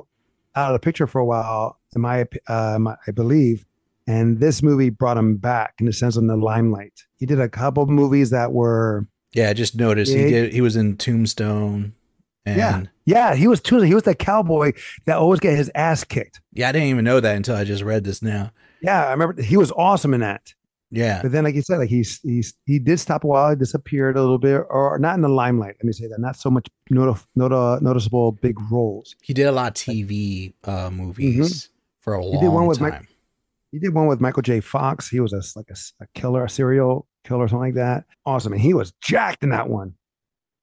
out 0.55 0.71
of 0.71 0.73
the 0.73 0.79
picture 0.79 1.07
for 1.07 1.19
a 1.19 1.25
while, 1.25 1.77
in 1.95 2.01
my, 2.01 2.27
uh, 2.47 2.77
my 2.79 2.97
I 3.07 3.11
believe, 3.11 3.65
and 4.05 4.39
this 4.39 4.61
movie 4.61 4.89
brought 4.89 5.17
him 5.17 5.37
back 5.37 5.75
in 5.79 5.85
the 5.85 5.93
sense 5.93 6.17
of 6.17 6.27
the 6.27 6.35
limelight. 6.35 7.05
He 7.15 7.25
did 7.25 7.39
a 7.39 7.47
couple 7.47 7.85
movies 7.85 8.31
that 8.31 8.51
were 8.51 9.07
Yeah, 9.33 9.49
I 9.49 9.53
just 9.53 9.75
noticed 9.75 10.13
he 10.13 10.23
did. 10.29 10.53
He 10.53 10.61
was 10.61 10.75
in 10.75 10.97
Tombstone, 10.97 11.93
and 12.45 12.57
Yeah. 12.57 12.81
yeah, 13.05 13.35
he 13.35 13.47
was 13.47 13.61
too. 13.61 13.81
He 13.81 13.93
was 13.93 14.03
the 14.03 14.15
cowboy 14.15 14.73
that 15.05 15.17
always 15.17 15.39
get 15.39 15.57
his 15.57 15.71
ass 15.75 16.03
kicked. 16.03 16.39
Yeah, 16.53 16.69
I 16.69 16.71
didn't 16.71 16.89
even 16.89 17.03
know 17.05 17.19
that 17.19 17.35
until 17.35 17.55
I 17.55 17.63
just 17.63 17.83
read 17.83 18.03
this 18.03 18.21
now. 18.21 18.51
Yeah, 18.81 19.05
I 19.07 19.11
remember 19.11 19.41
he 19.41 19.57
was 19.57 19.71
awesome 19.71 20.13
in 20.13 20.19
that. 20.21 20.53
Yeah, 20.95 21.23
But 21.23 21.31
then, 21.31 21.43
like 21.43 21.55
you 21.55 21.63
said, 21.63 21.77
like 21.79 21.89
he's 21.89 22.19
he's 22.21 22.53
he 22.67 22.77
did 22.77 22.99
stop 22.99 23.23
a 23.23 23.27
while, 23.27 23.49
he 23.49 23.55
disappeared 23.55 24.15
a 24.15 24.21
little 24.21 24.37
bit, 24.37 24.61
or 24.69 24.99
not 24.99 25.15
in 25.15 25.21
the 25.21 25.29
limelight. 25.29 25.73
Let 25.79 25.85
me 25.85 25.91
say 25.93 26.05
that. 26.07 26.19
Not 26.19 26.35
so 26.35 26.51
much 26.51 26.67
noti- 26.91 27.19
noti- 27.35 27.83
noticeable 27.83 28.33
big 28.33 28.59
roles. 28.69 29.15
he 29.23 29.33
did 29.33 29.47
a 29.47 29.51
lot 29.51 29.69
of 29.69 29.73
TV 29.73 30.53
uh, 30.65 30.91
movies 30.91 31.69
for 32.01 32.13
a 32.13 32.23
long 32.23 32.35
Mm-hmm. 32.35 32.45
did 32.45 32.49
one 32.53 32.67
with 32.67 32.77
time. 32.77 32.89
Mike- 32.91 33.07
He 33.71 33.79
did 33.79 33.95
one 33.95 34.05
with 34.05 34.21
Michael 34.21 34.43
J. 34.43 34.59
Fox. 34.59 35.09
He 35.09 35.19
was 35.19 35.33
a 35.33 35.41
like 35.57 35.71
a, 35.71 36.03
a 36.03 36.07
killer, 36.13 36.43
a 36.45 36.49
serial 36.49 37.07
killer, 37.23 37.45
or 37.45 37.47
something 37.47 37.59
like 37.67 37.73
that. 37.75 38.05
Awesome, 38.25 38.53
and 38.53 38.61
he 38.61 38.73
was 38.73 38.93
jacked 39.01 39.43
in 39.43 39.49
that 39.49 39.69
one. 39.69 39.93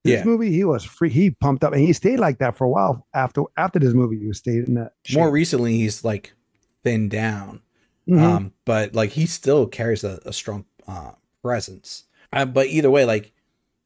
This 0.05 0.21
Yeah. 0.21 0.25
movie, 0.25 0.51
he 0.51 0.65
was 0.65 0.83
free. 0.85 1.11
He 1.11 1.31
pumped 1.31 1.63
up, 1.65 1.73
and 1.73 1.83
he 1.83 1.93
stayed 1.93 2.21
like 2.21 2.39
that 2.39 2.57
for 2.57 2.65
a 2.65 2.71
while 2.71 3.07
after 3.15 3.43
after 3.57 3.79
this 3.79 3.93
movie. 3.95 4.19
He 4.19 4.33
stayed 4.33 4.67
in 4.69 4.75
that. 4.75 4.93
More 5.13 5.27
shape. 5.27 5.33
recently, 5.33 5.77
he's 5.79 6.05
like 6.05 6.33
thinned 6.83 7.11
down, 7.11 7.61
Mhm. 8.09 8.21
um, 8.23 8.53
but 8.65 8.95
like 8.95 9.11
he 9.11 9.27
still 9.27 9.67
carries 9.67 10.03
a, 10.05 10.21
a 10.25 10.33
strong 10.33 10.65
uh, 10.89 11.13
presence. 11.43 12.05
Uh, 12.33 12.45
but 12.47 12.69
either 12.69 12.91
way, 12.91 13.05
like 13.05 13.33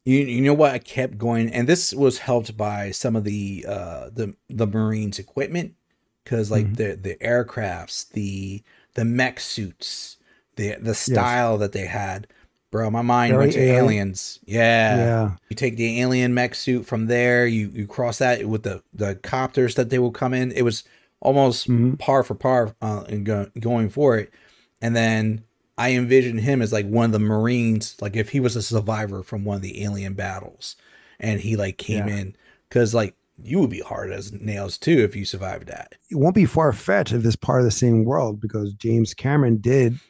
you, 0.05 0.19
you 0.19 0.43
know 0.43 0.55
what, 0.55 0.73
I 0.73 0.79
kept 0.79 1.19
going, 1.19 1.51
and 1.51 1.67
this 1.69 1.93
was 1.95 2.19
helped 2.19 2.57
by 2.57 2.91
some 2.93 3.17
of 3.17 3.25
the 3.25 3.65
uh, 3.69 4.11
the 4.13 4.35
the 4.49 4.67
Marines 4.69 5.19
equipment 5.19 5.75
because 6.23 6.51
like 6.51 6.67
Mhm. 6.67 6.77
the 6.77 6.95
the 6.97 7.17
aircrafts, 7.17 8.09
the 8.11 8.63
the 8.95 9.05
mech 9.05 9.41
suits, 9.41 10.17
the 10.55 10.77
the 10.81 10.95
style 10.95 11.59
that 11.59 11.73
they 11.73 11.87
had. 11.87 12.29
Bro, 12.75 12.91
my 12.91 13.03
mind 13.03 13.31
Very 13.31 13.41
went 13.45 13.53
to 13.53 13.61
alien. 13.61 13.85
aliens. 13.85 14.41
Yeah. 14.47 14.97
yeah, 14.97 15.31
You 15.49 15.55
take 15.55 15.77
the 15.77 16.01
alien 16.01 16.35
mech 16.35 16.57
suit 16.57 16.85
from 16.85 17.07
there, 17.07 17.47
you 17.47 17.71
you 17.73 17.87
cross 17.87 18.19
that 18.19 18.47
with 18.49 18.65
the 18.65 18.83
the 18.93 19.15
copters 19.15 19.77
that 19.77 19.91
they 19.91 20.01
will 20.01 20.11
come 20.11 20.35
in. 20.35 20.51
It 20.51 20.63
was 20.63 20.83
almost 21.21 21.69
Mhm. 21.71 22.01
par 22.01 22.25
for 22.25 22.35
par 22.35 22.75
uh, 22.83 23.05
in 23.09 23.23
go, 23.23 23.47
going 23.61 23.91
for 23.91 24.19
it. 24.19 24.33
And 24.83 24.97
then 24.97 25.45
I 25.79 25.93
envisioned 25.93 26.41
him 26.41 26.61
as 26.61 26.73
like 26.73 26.89
one 26.89 27.05
of 27.07 27.13
the 27.13 27.21
Marines, 27.21 27.95
like 28.01 28.17
if 28.17 28.31
he 28.31 28.41
was 28.41 28.57
a 28.57 28.63
survivor 28.63 29.23
from 29.23 29.45
one 29.45 29.55
of 29.55 29.63
the 29.63 29.85
alien 29.85 30.15
battles, 30.15 30.75
and 31.21 31.43
he 31.43 31.55
like 31.55 31.79
came 31.79 32.09
Yeah. 32.09 32.17
in 32.17 32.37
because 32.69 32.93
like 32.93 33.15
you 33.41 33.61
would 33.61 33.71
be 33.71 33.81
hard 33.83 34.11
as 34.11 34.33
nails 34.33 34.79
too 34.79 34.99
if 34.99 35.15
you 35.15 35.25
survived 35.25 35.69
that. 35.69 35.95
it 36.11 36.17
won't 36.17 36.35
be 36.35 36.45
far 36.45 36.73
fetched 36.73 37.13
if 37.13 37.25
it's 37.25 37.37
part 37.37 37.61
of 37.61 37.67
the 37.67 37.71
same 37.71 38.05
world 38.05 38.41
because 38.41 38.73
James 38.75 39.15
Cameron 39.15 39.59
did 39.59 40.01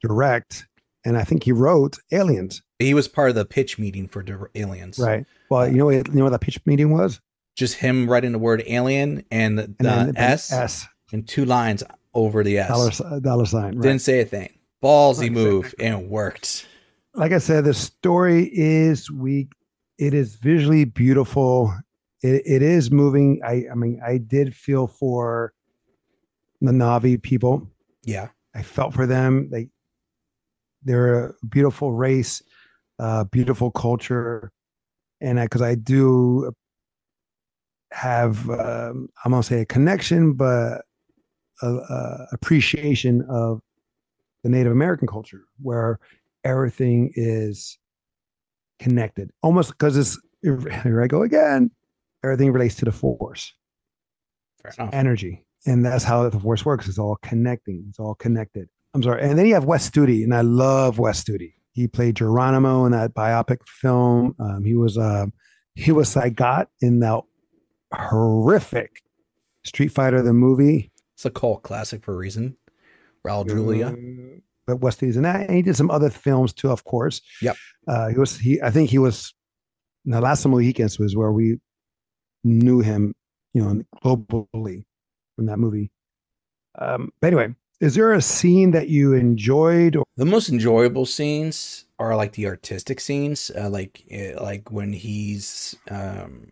direct, 0.00 0.66
and 1.04 1.16
I 1.16 1.24
think 1.24 1.42
he 1.44 1.52
wrote 1.52 1.98
Aliens. 2.12 2.62
He 2.78 2.94
was 2.94 3.08
part 3.08 3.28
of 3.30 3.34
the 3.34 3.44
pitch 3.44 3.78
meeting 3.78 4.08
for 4.08 4.22
the 4.22 4.48
aliens, 4.54 4.98
Right. 4.98 5.24
Well, 5.50 5.68
you 5.68 5.76
know 5.76 5.86
what? 5.86 6.08
You 6.08 6.14
know 6.14 6.24
what 6.24 6.30
that 6.30 6.40
pitch 6.40 6.58
meeting 6.66 6.90
was? 6.90 7.20
Just 7.56 7.74
him 7.76 8.08
writing 8.10 8.32
the 8.32 8.38
word 8.38 8.62
alien 8.66 9.24
and 9.30 9.58
the 9.58 9.74
And 9.78 10.14
the 10.14 10.20
S, 10.20 10.52
S 10.52 10.86
and 11.12 11.26
two 11.28 11.44
lines 11.44 11.82
over 12.14 12.42
the 12.42 12.58
S. 12.58 12.98
dollar 12.98 13.20
dollar 13.20 13.46
sign. 13.46 13.76
Right. 13.76 13.82
Didn't 13.82 14.00
say 14.02 14.20
a 14.20 14.24
thing. 14.24 14.58
Ballsy 14.82 15.20
Right, 15.22 15.32
move 15.32 15.74
and 15.78 16.02
it 16.02 16.08
worked. 16.08 16.66
like 17.14 17.32
I 17.32 17.38
said, 17.38 17.64
the 17.64 17.74
story 17.74 18.50
is 18.52 19.10
weak. 19.10 19.52
It 19.98 20.12
is 20.14 20.34
visually 20.34 20.84
beautiful. 20.84 21.72
It, 22.22 22.42
it 22.44 22.62
is 22.62 22.90
moving. 22.90 23.40
I 23.44 23.64
I 23.70 23.74
mean, 23.74 24.00
I 24.04 24.18
did 24.18 24.54
feel 24.54 24.86
for 24.88 25.52
the 26.60 26.72
Na'vi 26.72 27.22
people. 27.22 27.68
Yeah. 28.02 28.28
I 28.54 28.62
felt 28.62 28.94
for 28.94 29.06
them. 29.06 29.48
They 29.50 29.68
they're 30.84 31.26
a 31.26 31.34
beautiful 31.48 31.92
race, 31.92 32.42
uh, 32.98 33.24
beautiful 33.24 33.70
culture, 33.70 34.52
and 35.20 35.38
because 35.40 35.62
I, 35.62 35.74
do 35.74 36.52
have 37.92 38.48
um, 38.50 39.08
I'm 39.24 39.30
gonna 39.30 39.42
say 39.42 39.60
a 39.60 39.66
connection, 39.66 40.34
but 40.34 40.82
a, 41.62 41.66
a 41.66 42.26
appreciation 42.32 43.24
of 43.28 43.60
the 44.42 44.50
Native 44.50 44.72
American 44.72 45.08
culture, 45.08 45.44
where 45.60 45.98
everything 46.44 47.12
is 47.14 47.78
connected, 48.78 49.30
almost 49.42 49.70
because 49.70 49.96
it's 49.96 50.20
here 50.42 51.02
I 51.02 51.06
go 51.06 51.22
again. 51.22 51.70
Everything 52.22 52.52
relates 52.52 52.74
to 52.76 52.84
the 52.84 52.92
force 52.92 53.52
energy. 54.92 55.44
And 55.66 55.84
that's 55.84 56.04
how 56.04 56.28
the 56.28 56.38
force 56.38 56.64
works. 56.64 56.88
It's 56.88 56.98
all 56.98 57.18
connecting. 57.22 57.84
It's 57.88 57.98
all 57.98 58.14
connected. 58.14 58.68
I'm 58.94 59.02
sorry. 59.02 59.22
And 59.22 59.36
then 59.36 59.46
you 59.46 59.54
have 59.54 59.64
Wes 59.64 59.90
Studi, 59.90 60.22
and 60.22 60.32
I 60.32 60.42
love 60.42 60.98
Wes 60.98 61.22
Studi. 61.22 61.54
He 61.72 61.88
played 61.88 62.16
Geronimo 62.16 62.86
in 62.86 62.92
that 62.92 63.12
biopic 63.12 63.66
film. 63.66 64.36
Um, 64.38 64.64
he 64.64 64.76
was 64.76 64.96
uh, 64.96 65.26
he 65.74 65.90
was 65.90 66.14
Sagat 66.14 66.66
in 66.80 67.00
that 67.00 67.22
horrific 67.92 69.02
Street 69.64 69.88
Fighter 69.88 70.22
the 70.22 70.32
movie. 70.32 70.92
It's 71.14 71.24
a 71.24 71.30
cult 71.30 71.64
classic 71.64 72.04
for 72.04 72.14
a 72.14 72.16
reason. 72.16 72.56
Raul 73.26 73.48
Julia. 73.48 73.88
Uh, 73.88 74.40
but 74.66 74.76
Wes 74.76 74.96
Studi's 74.96 75.16
in 75.16 75.24
that, 75.24 75.40
and 75.40 75.56
he 75.56 75.62
did 75.62 75.76
some 75.76 75.90
other 75.90 76.10
films 76.10 76.52
too, 76.52 76.70
of 76.70 76.84
course. 76.84 77.20
Yep. 77.42 77.56
Uh, 77.88 78.08
he 78.08 78.18
was 78.18 78.38
he. 78.38 78.62
I 78.62 78.70
think 78.70 78.90
he 78.90 78.98
was. 78.98 79.34
The 80.04 80.20
last 80.20 80.44
of 80.44 80.50
Mohicans 80.50 80.98
was 80.98 81.16
where 81.16 81.32
we 81.32 81.58
knew 82.44 82.80
him, 82.80 83.14
you 83.54 83.62
know, 83.62 83.82
globally 84.04 84.84
from 85.34 85.46
that 85.46 85.58
movie. 85.58 85.90
Um, 86.78 87.10
but 87.20 87.28
anyway, 87.28 87.54
is 87.84 87.94
there 87.94 88.12
a 88.12 88.22
scene 88.22 88.70
that 88.72 88.88
you 88.88 89.12
enjoyed? 89.12 89.96
Or, 89.96 90.04
The 90.16 90.24
most 90.24 90.48
enjoyable 90.48 91.06
scenes 91.06 91.84
are 91.98 92.16
like 92.16 92.32
the 92.32 92.46
artistic 92.46 92.98
scenes, 93.00 93.50
uh, 93.56 93.68
like 93.68 94.04
eh, 94.10 94.34
like 94.40 94.70
when 94.72 94.92
he's 94.92 95.76
um, 95.90 96.50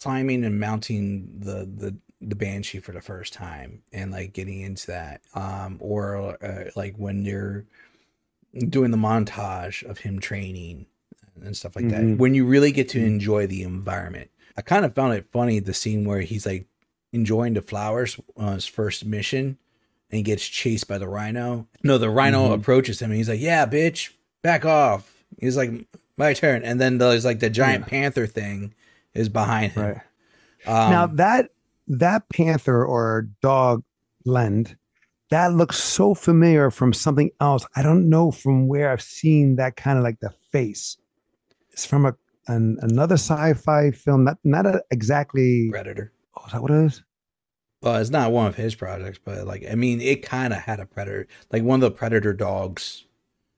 climbing 0.00 0.44
and 0.44 0.58
mounting 0.58 1.28
the 1.38 1.58
the 1.82 1.96
the 2.20 2.34
banshee 2.34 2.80
for 2.80 2.92
the 2.92 3.00
first 3.00 3.32
time, 3.32 3.82
and 3.92 4.10
like 4.10 4.32
getting 4.32 4.60
into 4.62 4.86
that, 4.88 5.20
um, 5.34 5.76
or 5.80 6.36
uh, 6.42 6.70
like 6.74 6.96
when 6.96 7.22
they're 7.22 7.64
doing 8.68 8.90
the 8.90 8.96
montage 8.96 9.82
of 9.84 9.98
him 9.98 10.18
training 10.20 10.86
and 11.44 11.56
stuff 11.56 11.76
like 11.76 11.88
that. 11.88 12.00
Mhm. 12.02 12.18
When 12.18 12.34
you 12.34 12.44
really 12.46 12.72
get 12.72 12.88
to 12.90 12.98
Mhm. 12.98 13.06
enjoy 13.06 13.46
the 13.46 13.62
environment, 13.62 14.30
I 14.56 14.62
kind 14.62 14.84
of 14.84 14.94
found 14.94 15.14
it 15.14 15.26
funny 15.32 15.58
the 15.58 15.74
scene 15.74 16.04
where 16.04 16.20
he's 16.20 16.46
like 16.46 16.66
enjoying 17.12 17.54
the 17.54 17.62
flowers 17.62 18.18
on 18.36 18.54
his 18.54 18.66
first 18.66 19.04
mission 19.04 19.58
and 20.14 20.18
he 20.18 20.22
gets 20.22 20.46
chased 20.46 20.86
by 20.86 20.96
the 20.96 21.08
rhino. 21.08 21.66
No, 21.82 21.98
the 21.98 22.08
rhino 22.08 22.50
Mhm. 22.50 22.54
approaches 22.54 23.02
him 23.02 23.10
and 23.10 23.18
he's 23.18 23.28
like, 23.28 23.40
"Yeah, 23.40 23.66
bitch, 23.66 24.10
back 24.42 24.64
off. 24.64 25.24
He's 25.40 25.56
like, 25.56 25.72
my 26.16 26.32
turn. 26.34 26.62
And 26.62 26.80
then 26.80 26.98
there's 26.98 27.24
like 27.24 27.40
the 27.40 27.50
giant 27.50 27.86
yeah. 27.86 27.90
panther 27.90 28.28
thing 28.28 28.74
is 29.12 29.28
behind 29.28 29.72
him. 29.72 29.82
Right. 29.82 29.96
Um, 30.66 30.90
now 30.92 31.06
that 31.08 31.50
that 31.88 32.28
panther 32.28 32.84
or 32.84 33.28
dog 33.42 33.82
lend 34.24 34.76
that 35.30 35.52
looks 35.52 35.78
so 35.78 36.14
familiar 36.14 36.70
from 36.70 36.92
something 36.92 37.32
else. 37.40 37.66
I 37.74 37.82
don't 37.82 38.08
know 38.08 38.30
from 38.30 38.68
where 38.68 38.90
I've 38.92 39.02
seen 39.02 39.56
that 39.56 39.74
kind 39.74 39.98
of 39.98 40.04
like 40.04 40.20
the 40.20 40.30
face. 40.52 40.96
It's 41.72 41.84
from 41.84 42.06
a 42.06 42.14
an, 42.46 42.78
another 42.82 43.14
sci-fi 43.16 43.90
film, 43.90 44.22
not 44.22 44.38
not 44.44 44.66
a, 44.66 44.84
exactly 44.92 45.70
Predator. 45.72 46.12
Oh, 46.36 46.46
is 46.46 46.52
that 46.52 46.62
what 46.62 46.70
it 46.70 46.84
is? 46.84 47.02
Well, 47.84 47.96
it's 47.96 48.10
not 48.10 48.32
one 48.32 48.46
of 48.46 48.56
his 48.56 48.74
projects, 48.74 49.18
but 49.22 49.46
like 49.46 49.64
I 49.70 49.74
mean, 49.74 50.00
it 50.00 50.22
kind 50.22 50.54
of 50.54 50.60
had 50.60 50.80
a 50.80 50.86
predator, 50.86 51.26
like 51.52 51.62
one 51.62 51.82
of 51.82 51.92
the 51.92 51.96
predator 51.96 52.32
dogs. 52.32 53.04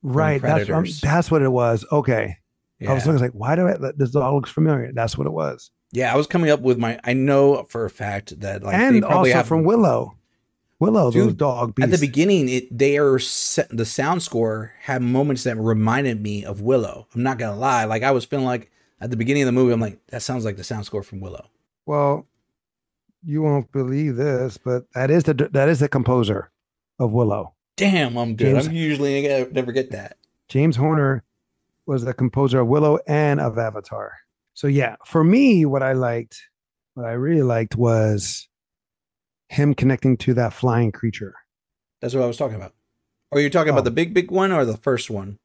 Right. 0.03 0.43
That's, 0.43 0.69
um, 0.69 0.85
that's 1.01 1.31
what 1.31 1.43
it 1.43 1.49
was. 1.49 1.87
Okay. 1.93 2.39
Yeah. 2.81 2.91
I 2.91 2.95
was 2.95 3.07
looking 3.07 3.23
like, 3.23 3.33
why 3.33 3.55
do 3.55 3.69
I? 3.69 3.77
This 3.97 4.15
all 4.17 4.35
looks 4.35 4.51
familiar. 4.51 4.93
That's 4.93 5.17
what 5.17 5.27
it 5.27 5.33
was. 5.33 5.71
Yeah, 5.93 6.13
I 6.13 6.17
was 6.17 6.27
coming 6.27 6.51
up 6.51 6.61
with 6.61 6.79
my. 6.79 6.99
I 7.05 7.13
know 7.13 7.63
for 7.65 7.85
a 7.85 7.91
fact 7.91 8.39
that 8.41 8.63
like 8.63 8.75
and 8.75 9.05
also 9.05 9.33
have, 9.33 9.47
from 9.47 9.65
Willow. 9.65 10.17
Willow, 10.79 11.11
Dude, 11.11 11.29
those 11.29 11.35
dog 11.35 11.75
beasts. 11.75 11.93
At 11.95 11.99
the 11.99 12.07
beginning, 12.07 12.49
it 12.49 12.77
they 12.77 12.99
are 12.99 13.19
the 13.71 13.87
sound 13.87 14.23
score 14.23 14.75
had 14.81 15.01
moments 15.01 15.45
that 15.45 15.57
reminded 15.57 16.21
me 16.21 16.45
of 16.45 16.61
Willow. 16.61 17.07
I'm 17.15 17.23
not 17.23 17.39
gonna 17.39 17.57
lie, 17.57 17.85
like 17.85 18.03
I 18.03 18.11
was 18.11 18.25
feeling 18.25 18.45
like 18.45 18.71
at 19.01 19.11
the 19.11 19.17
beginning 19.17 19.43
of 19.45 19.47
the 19.47 19.53
movie, 19.53 19.73
I'm 19.73 19.81
like, 19.81 20.05
that 20.09 20.23
sounds 20.23 20.45
like 20.45 20.57
the 20.57 20.65
sound 20.65 20.85
score 20.85 21.03
from 21.03 21.21
Willow. 21.21 21.49
Well, 21.87 22.27
you 23.27 23.43
won't 23.43 23.71
believe 23.73 24.17
this, 24.17 24.57
but 24.57 24.85
that 24.95 25.11
is 25.11 25.25
the 25.25 25.35
that 25.53 25.69
is 25.69 25.81
the 25.81 25.89
composer 25.89 26.51
of 26.99 27.13
Willow. 27.13 27.55
Damn, 27.77 28.17
I'm 28.17 28.37
good. 28.37 28.55
James, 28.55 28.69
I'm 28.69 28.75
usually 28.75 29.35
I 29.35 29.47
never 29.51 29.73
get 29.73 29.91
that. 29.91 30.17
James 30.49 30.77
Horner 30.77 31.25
was 31.87 32.05
the 32.05 32.15
composer 32.15 32.61
of 32.61 32.69
Willow 32.69 32.99
and 33.07 33.41
of 33.41 33.59
Avatar. 33.59 34.13
So 34.55 34.69
yeah, 34.69 34.97
for 35.05 35.25
me, 35.25 35.67
what 35.67 35.83
I 35.83 35.93
liked, 35.93 36.41
what 36.95 37.05
I 37.05 37.13
really 37.13 37.43
liked 37.43 37.77
was 37.77 38.49
him 39.49 39.75
connecting 39.75 40.17
to 40.19 40.35
that 40.35 40.53
flying 40.53 40.93
creature. 40.93 41.35
That's 42.01 42.15
what 42.15 42.23
I 42.23 42.27
was 42.27 42.37
talking 42.37 42.57
about. 42.57 42.75
Are 43.33 43.41
you're 43.41 43.51
talking 43.51 43.71
oh. 43.71 43.75
about 43.75 43.85
the 43.85 43.91
big, 43.91 44.15
big 44.15 44.31
one 44.31 44.53
or 44.53 44.65
the 44.65 44.77
first 44.77 45.11
one? 45.11 45.39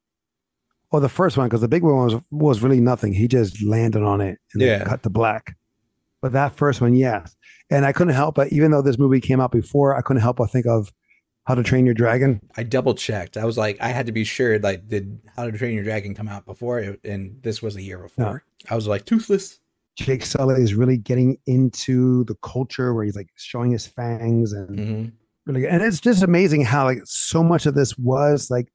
Well, 0.90 1.02
the 1.02 1.08
first 1.08 1.36
one, 1.36 1.48
because 1.48 1.62
the 1.62 1.68
big 1.68 1.82
one 1.82 1.96
was 1.96 2.14
was 2.30 2.62
really 2.62 2.80
nothing. 2.80 3.14
He 3.14 3.26
just 3.26 3.62
landed 3.62 4.02
on 4.02 4.20
it 4.20 4.38
and 4.52 4.62
yeah. 4.62 4.84
cut 4.84 5.02
to 5.02 5.10
black. 5.10 5.56
But 6.22 6.32
that 6.32 6.54
first 6.54 6.80
one, 6.80 6.94
yes. 6.94 7.36
And 7.68 7.84
I 7.84 7.92
couldn't 7.92 8.14
help 8.14 8.36
but 8.36 8.52
even 8.52 8.70
though 8.70 8.80
this 8.80 8.98
movie 8.98 9.20
came 9.20 9.40
out 9.40 9.50
before, 9.52 9.96
I 9.96 10.00
couldn't 10.00 10.22
help 10.22 10.36
but 10.36 10.50
think 10.50 10.66
of 10.66 10.92
How 11.44 11.54
to 11.54 11.62
Train 11.62 11.84
Your 11.84 11.94
Dragon. 11.94 12.40
I 12.56 12.62
double 12.62 12.94
checked. 12.94 13.36
I 13.36 13.44
was 13.44 13.58
like, 13.58 13.76
I 13.80 13.88
had 13.88 14.06
to 14.06 14.12
be 14.12 14.24
sure. 14.24 14.58
Like, 14.58 14.88
did 14.88 15.20
How 15.36 15.44
to 15.44 15.52
Train 15.52 15.74
Your 15.74 15.84
Dragon 15.84 16.14
come 16.14 16.28
out 16.28 16.46
before? 16.46 16.96
And 17.04 17.42
this 17.42 17.60
was 17.60 17.76
a 17.76 17.82
year 17.82 17.98
before. 17.98 18.44
No. 18.64 18.72
I 18.72 18.76
was 18.76 18.86
like, 18.86 19.04
toothless. 19.04 19.58
Jake 19.96 20.24
Sully 20.24 20.62
is 20.62 20.74
really 20.74 20.96
getting 20.96 21.36
into 21.46 22.24
the 22.24 22.34
culture 22.36 22.94
where 22.94 23.04
he's 23.04 23.16
like 23.16 23.28
showing 23.36 23.72
his 23.72 23.86
fangs 23.86 24.52
and 24.52 24.78
mm-hmm. 24.78 25.08
really, 25.44 25.66
and 25.68 25.82
it's 25.82 26.00
just 26.00 26.22
amazing 26.22 26.64
how 26.64 26.84
like 26.84 27.02
so 27.04 27.42
much 27.42 27.66
of 27.66 27.74
this 27.74 27.98
was 27.98 28.50
like 28.50 28.72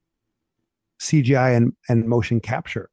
CGI 1.01 1.57
and, 1.57 1.73
and 1.89 2.07
motion 2.07 2.39
capture, 2.39 2.91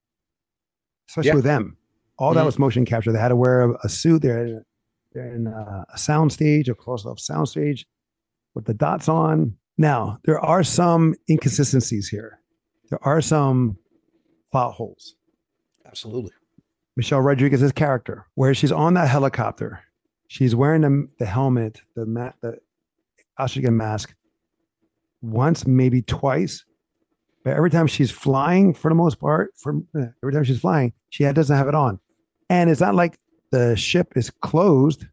especially 1.11 1.29
yeah. 1.29 1.35
with 1.35 1.45
them. 1.45 1.77
All 2.19 2.31
mm-hmm. 2.31 2.39
that 2.39 2.47
was 2.47 2.59
motion 2.59 2.85
capture. 2.85 3.13
They 3.13 3.19
had 3.19 3.29
to 3.29 3.37
wear 3.37 3.73
a, 3.83 3.89
suit. 3.89 4.23
They're, 4.23 4.65
they're 5.13 5.35
in 5.35 5.47
a, 5.47 5.85
a 5.93 5.99
sound 5.99 6.33
stage, 6.33 6.69
a 6.69 6.75
close 6.75 7.07
up 7.07 7.19
sound 7.19 7.49
stage 7.49 7.87
with 8.55 8.67
the 8.67 8.75
dots 8.75 9.09
on. 9.09 9.57
Now, 9.77 10.19
there 10.25 10.39
are 10.39 10.63
some 10.63 11.15
inconsistencies 11.29 12.09
here. 12.09 12.41
There 12.91 13.03
are 13.03 13.21
some 13.21 13.77
plot 14.53 14.75
holes. 14.75 15.17
Absolutely. 15.85 16.31
Michelle 16.97 17.21
Rodriguez's 17.21 17.73
character, 17.73 18.27
where 18.35 18.55
she's 18.55 18.71
on 18.71 18.95
that 18.95 19.09
helicopter. 19.09 19.81
She's 20.29 20.55
wearing 20.55 20.83
the, 20.83 21.09
the 21.19 21.27
helmet, 21.27 21.81
the, 21.97 22.07
ma- 22.07 22.33
the 22.41 22.59
oxygen 23.37 23.77
mask 23.77 24.15
once, 25.21 25.67
maybe 25.67 26.03
twice. 26.03 26.65
But 27.45 27.55
every 27.55 27.71
time 27.71 27.87
she's 27.87 28.11
flying, 28.11 28.73
for 28.73 28.91
the 28.91 28.95
most 28.95 29.19
part, 29.19 29.53
for 29.57 29.77
eh, 29.97 30.07
every 30.23 30.33
time 30.33 30.45
she's 30.45 30.61
flying, 30.61 30.93
she 31.11 31.25
doesn't 31.25 31.57
have 31.57 31.69
it 31.69 31.75
on. 31.75 31.99
And 32.49 32.71
it's 32.71 32.81
not 32.81 32.95
like 32.95 33.19
the 33.51 33.77
ship 33.77 34.13
is 34.17 34.31
closed 34.31 35.07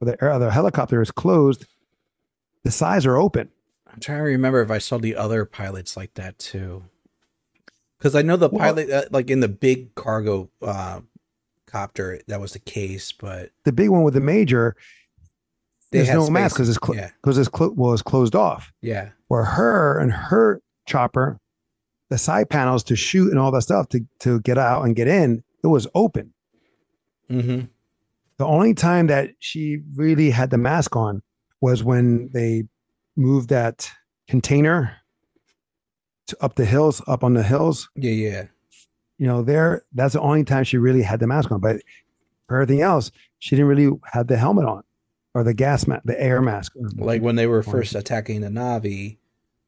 or 0.00 0.06
the, 0.06 0.24
or 0.24 0.38
the 0.38 0.50
helicopter 0.50 1.00
is 1.00 1.10
closed. 1.10 1.66
The 2.64 2.70
sides 2.70 3.06
are 3.06 3.16
open. 3.16 3.50
I'm 3.92 4.00
trying 4.00 4.18
to 4.18 4.24
remember 4.24 4.62
if 4.62 4.70
I 4.70 4.78
saw 4.78 4.98
the 4.98 5.16
other 5.16 5.44
pilots 5.44 5.96
like 5.96 6.14
that 6.14 6.38
too. 6.38 6.84
Because 7.98 8.16
I 8.16 8.22
know 8.22 8.36
the 8.36 8.48
pilot, 8.48 8.90
uh, 8.90 9.04
like 9.10 9.30
in 9.30 9.40
the 9.40 9.48
big 9.48 9.94
cargo 9.94 10.50
uh, 10.60 11.00
copter, 11.66 12.20
that 12.26 12.40
was 12.40 12.52
the 12.52 12.58
case. 12.58 13.12
But 13.12 13.50
the 13.64 13.72
big 13.72 13.90
one 13.90 14.02
with 14.02 14.14
the 14.14 14.20
major, 14.20 14.74
there's 15.92 16.08
no 16.08 16.22
space. 16.22 16.30
mask 16.30 16.56
because 16.56 16.68
it's 16.68 16.78
because 16.78 17.36
yeah. 17.36 17.42
it's 17.42 17.50
well, 17.52 17.92
it's 17.92 18.02
closed 18.02 18.34
off. 18.34 18.72
Yeah. 18.80 19.10
Where 19.28 19.44
her 19.44 19.98
and 19.98 20.12
her 20.12 20.60
chopper, 20.86 21.38
the 22.10 22.18
side 22.18 22.50
panels 22.50 22.82
to 22.84 22.96
shoot 22.96 23.30
and 23.30 23.38
all 23.38 23.52
that 23.52 23.62
stuff 23.62 23.88
to 23.90 24.00
to 24.20 24.40
get 24.40 24.58
out 24.58 24.84
and 24.84 24.96
get 24.96 25.06
in, 25.06 25.44
it 25.62 25.68
was 25.68 25.86
open. 25.94 26.31
Mm-hmm. 27.30 27.66
The 28.38 28.46
only 28.46 28.74
time 28.74 29.06
that 29.06 29.30
she 29.38 29.78
really 29.94 30.30
had 30.30 30.50
the 30.50 30.58
mask 30.58 30.96
on 30.96 31.22
was 31.60 31.84
when 31.84 32.30
they 32.32 32.64
moved 33.16 33.50
that 33.50 33.90
container 34.28 34.96
to 36.26 36.36
up 36.42 36.54
the 36.56 36.64
hills, 36.64 37.02
up 37.06 37.22
on 37.24 37.34
the 37.34 37.42
hills. 37.42 37.88
Yeah, 37.94 38.12
yeah. 38.12 38.44
You 39.18 39.26
know, 39.26 39.42
there 39.42 39.84
that's 39.92 40.14
the 40.14 40.20
only 40.20 40.44
time 40.44 40.64
she 40.64 40.78
really 40.78 41.02
had 41.02 41.20
the 41.20 41.26
mask 41.26 41.52
on. 41.52 41.60
But 41.60 41.82
for 42.48 42.60
everything 42.60 42.82
else, 42.82 43.12
she 43.38 43.54
didn't 43.54 43.68
really 43.68 43.90
have 44.12 44.26
the 44.26 44.36
helmet 44.36 44.64
on 44.64 44.82
or 45.34 45.44
the 45.44 45.54
gas 45.54 45.86
mask, 45.86 46.02
the 46.04 46.20
air 46.20 46.42
mask. 46.42 46.72
Like 46.96 47.22
when 47.22 47.36
they 47.36 47.46
were 47.46 47.62
first 47.62 47.94
attacking 47.94 48.40
the 48.40 48.48
Na'vi, 48.48 49.18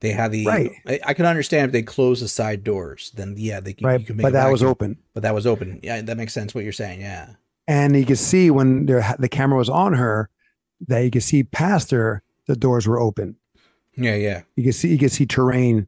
they 0.00 0.10
had 0.10 0.32
the 0.32 0.46
right. 0.46 0.72
I, 0.86 1.00
I 1.06 1.14
can 1.14 1.26
understand 1.26 1.66
if 1.66 1.72
they 1.72 1.82
close 1.82 2.20
the 2.20 2.28
side 2.28 2.64
doors, 2.64 3.12
then 3.14 3.36
yeah, 3.38 3.60
they 3.60 3.76
right. 3.80 4.00
you 4.00 4.06
can 4.06 4.16
make. 4.16 4.24
But 4.24 4.32
that 4.32 4.50
was 4.50 4.62
open. 4.62 4.98
But 5.14 5.22
that 5.22 5.34
was 5.34 5.46
open. 5.46 5.80
Yeah, 5.82 6.02
that 6.02 6.16
makes 6.16 6.34
sense. 6.34 6.54
What 6.54 6.64
you're 6.64 6.72
saying, 6.72 7.00
yeah. 7.00 7.34
And 7.66 7.96
you 7.96 8.04
could 8.04 8.18
see 8.18 8.50
when 8.50 8.86
the 8.86 9.28
camera 9.30 9.58
was 9.58 9.68
on 9.68 9.94
her, 9.94 10.28
that 10.86 11.00
you 11.00 11.10
could 11.10 11.22
see 11.22 11.44
past 11.44 11.90
her, 11.90 12.22
the 12.46 12.56
doors 12.56 12.86
were 12.86 13.00
open. 13.00 13.36
Yeah, 13.96 14.16
yeah. 14.16 14.42
You 14.56 14.64
could 14.64 14.74
see 14.74 14.88
you 14.88 14.98
could 14.98 15.12
see 15.12 15.24
terrain 15.26 15.86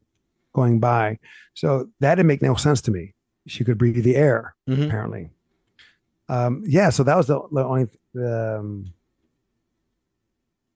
going 0.55 0.81
by. 0.81 1.19
So 1.55 1.89
that 2.01 2.15
didn't 2.15 2.29
make 2.29 2.43
no 2.43 2.55
sense 2.55 2.81
to 2.83 2.91
me. 2.91 3.15
She 3.47 3.65
could 3.65 3.79
breathe 3.79 4.03
the 4.03 4.17
air, 4.17 4.55
mm-hmm. 4.69 4.85
apparently. 4.85 5.31
Um, 6.29 6.63
yeah, 6.67 6.91
so 6.91 7.05
that 7.05 7.17
was 7.17 7.27
the, 7.27 7.41
the 7.53 7.65
only 7.65 7.87
um, 8.17 8.93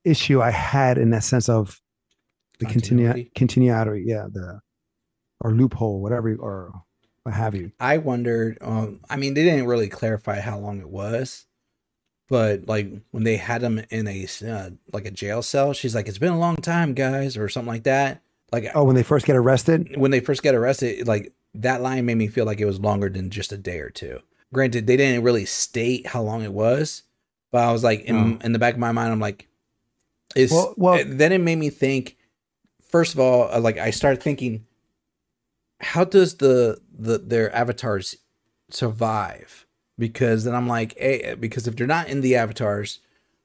issue 0.04 0.40
I 0.40 0.50
had 0.50 0.98
in 0.98 1.10
that 1.10 1.24
sense 1.24 1.48
of 1.48 1.80
the 2.58 2.66
continuity. 2.66 3.30
continuity. 3.34 4.04
Yeah, 4.06 4.26
the 4.30 4.60
or 5.40 5.52
loophole, 5.52 6.02
whatever, 6.02 6.34
or 6.36 6.82
what 7.22 7.34
have 7.34 7.54
you. 7.54 7.72
I 7.78 7.98
wondered. 7.98 8.58
Um, 8.60 9.00
I 9.08 9.16
mean, 9.16 9.34
they 9.34 9.44
didn't 9.44 9.66
really 9.66 9.88
clarify 9.88 10.40
how 10.40 10.58
long 10.58 10.80
it 10.80 10.88
was, 10.88 11.46
but 12.28 12.66
like 12.66 12.90
when 13.10 13.24
they 13.24 13.36
had 13.36 13.62
him 13.62 13.82
in 13.90 14.06
a 14.06 14.26
uh, 14.48 14.70
like 14.92 15.04
a 15.04 15.10
jail 15.10 15.42
cell, 15.42 15.72
she's 15.72 15.94
like, 15.94 16.08
"It's 16.08 16.18
been 16.18 16.32
a 16.32 16.38
long 16.38 16.56
time, 16.56 16.94
guys," 16.94 17.36
or 17.36 17.48
something 17.48 17.72
like 17.72 17.84
that. 17.84 18.22
Like 18.52 18.70
oh, 18.74 18.84
when 18.84 18.96
they 18.96 19.02
first 19.02 19.26
get 19.26 19.36
arrested. 19.36 19.96
When 19.96 20.10
they 20.10 20.20
first 20.20 20.42
get 20.42 20.54
arrested, 20.54 21.06
like 21.06 21.32
that 21.54 21.82
line 21.82 22.06
made 22.06 22.16
me 22.16 22.28
feel 22.28 22.44
like 22.44 22.60
it 22.60 22.66
was 22.66 22.80
longer 22.80 23.08
than 23.08 23.30
just 23.30 23.52
a 23.52 23.58
day 23.58 23.80
or 23.80 23.90
two. 23.90 24.20
Granted, 24.52 24.86
they 24.86 24.96
didn't 24.96 25.22
really 25.22 25.44
state 25.44 26.08
how 26.08 26.22
long 26.22 26.42
it 26.42 26.52
was, 26.52 27.02
but 27.52 27.62
I 27.62 27.72
was 27.72 27.84
like 27.84 28.00
in, 28.02 28.16
oh. 28.16 28.44
in 28.44 28.52
the 28.52 28.58
back 28.58 28.74
of 28.74 28.80
my 28.80 28.92
mind, 28.92 29.12
I'm 29.12 29.20
like, 29.20 29.46
is 30.34 30.50
well, 30.50 30.74
well, 30.76 31.04
then 31.06 31.32
it 31.32 31.40
made 31.40 31.56
me 31.56 31.70
think. 31.70 32.16
First 32.88 33.14
of 33.14 33.20
all, 33.20 33.48
uh, 33.52 33.60
like 33.60 33.78
I 33.78 33.90
started 33.90 34.20
thinking, 34.20 34.66
how 35.80 36.04
does 36.04 36.36
the 36.36 36.80
the 36.96 37.18
their 37.18 37.54
avatars 37.54 38.16
survive? 38.70 39.66
Because 39.98 40.44
then 40.44 40.54
I'm 40.54 40.66
like, 40.66 40.98
hey, 40.98 41.34
because 41.38 41.66
if 41.66 41.76
they're 41.76 41.86
not 41.86 42.08
in 42.08 42.22
the 42.22 42.36
avatars, 42.36 43.00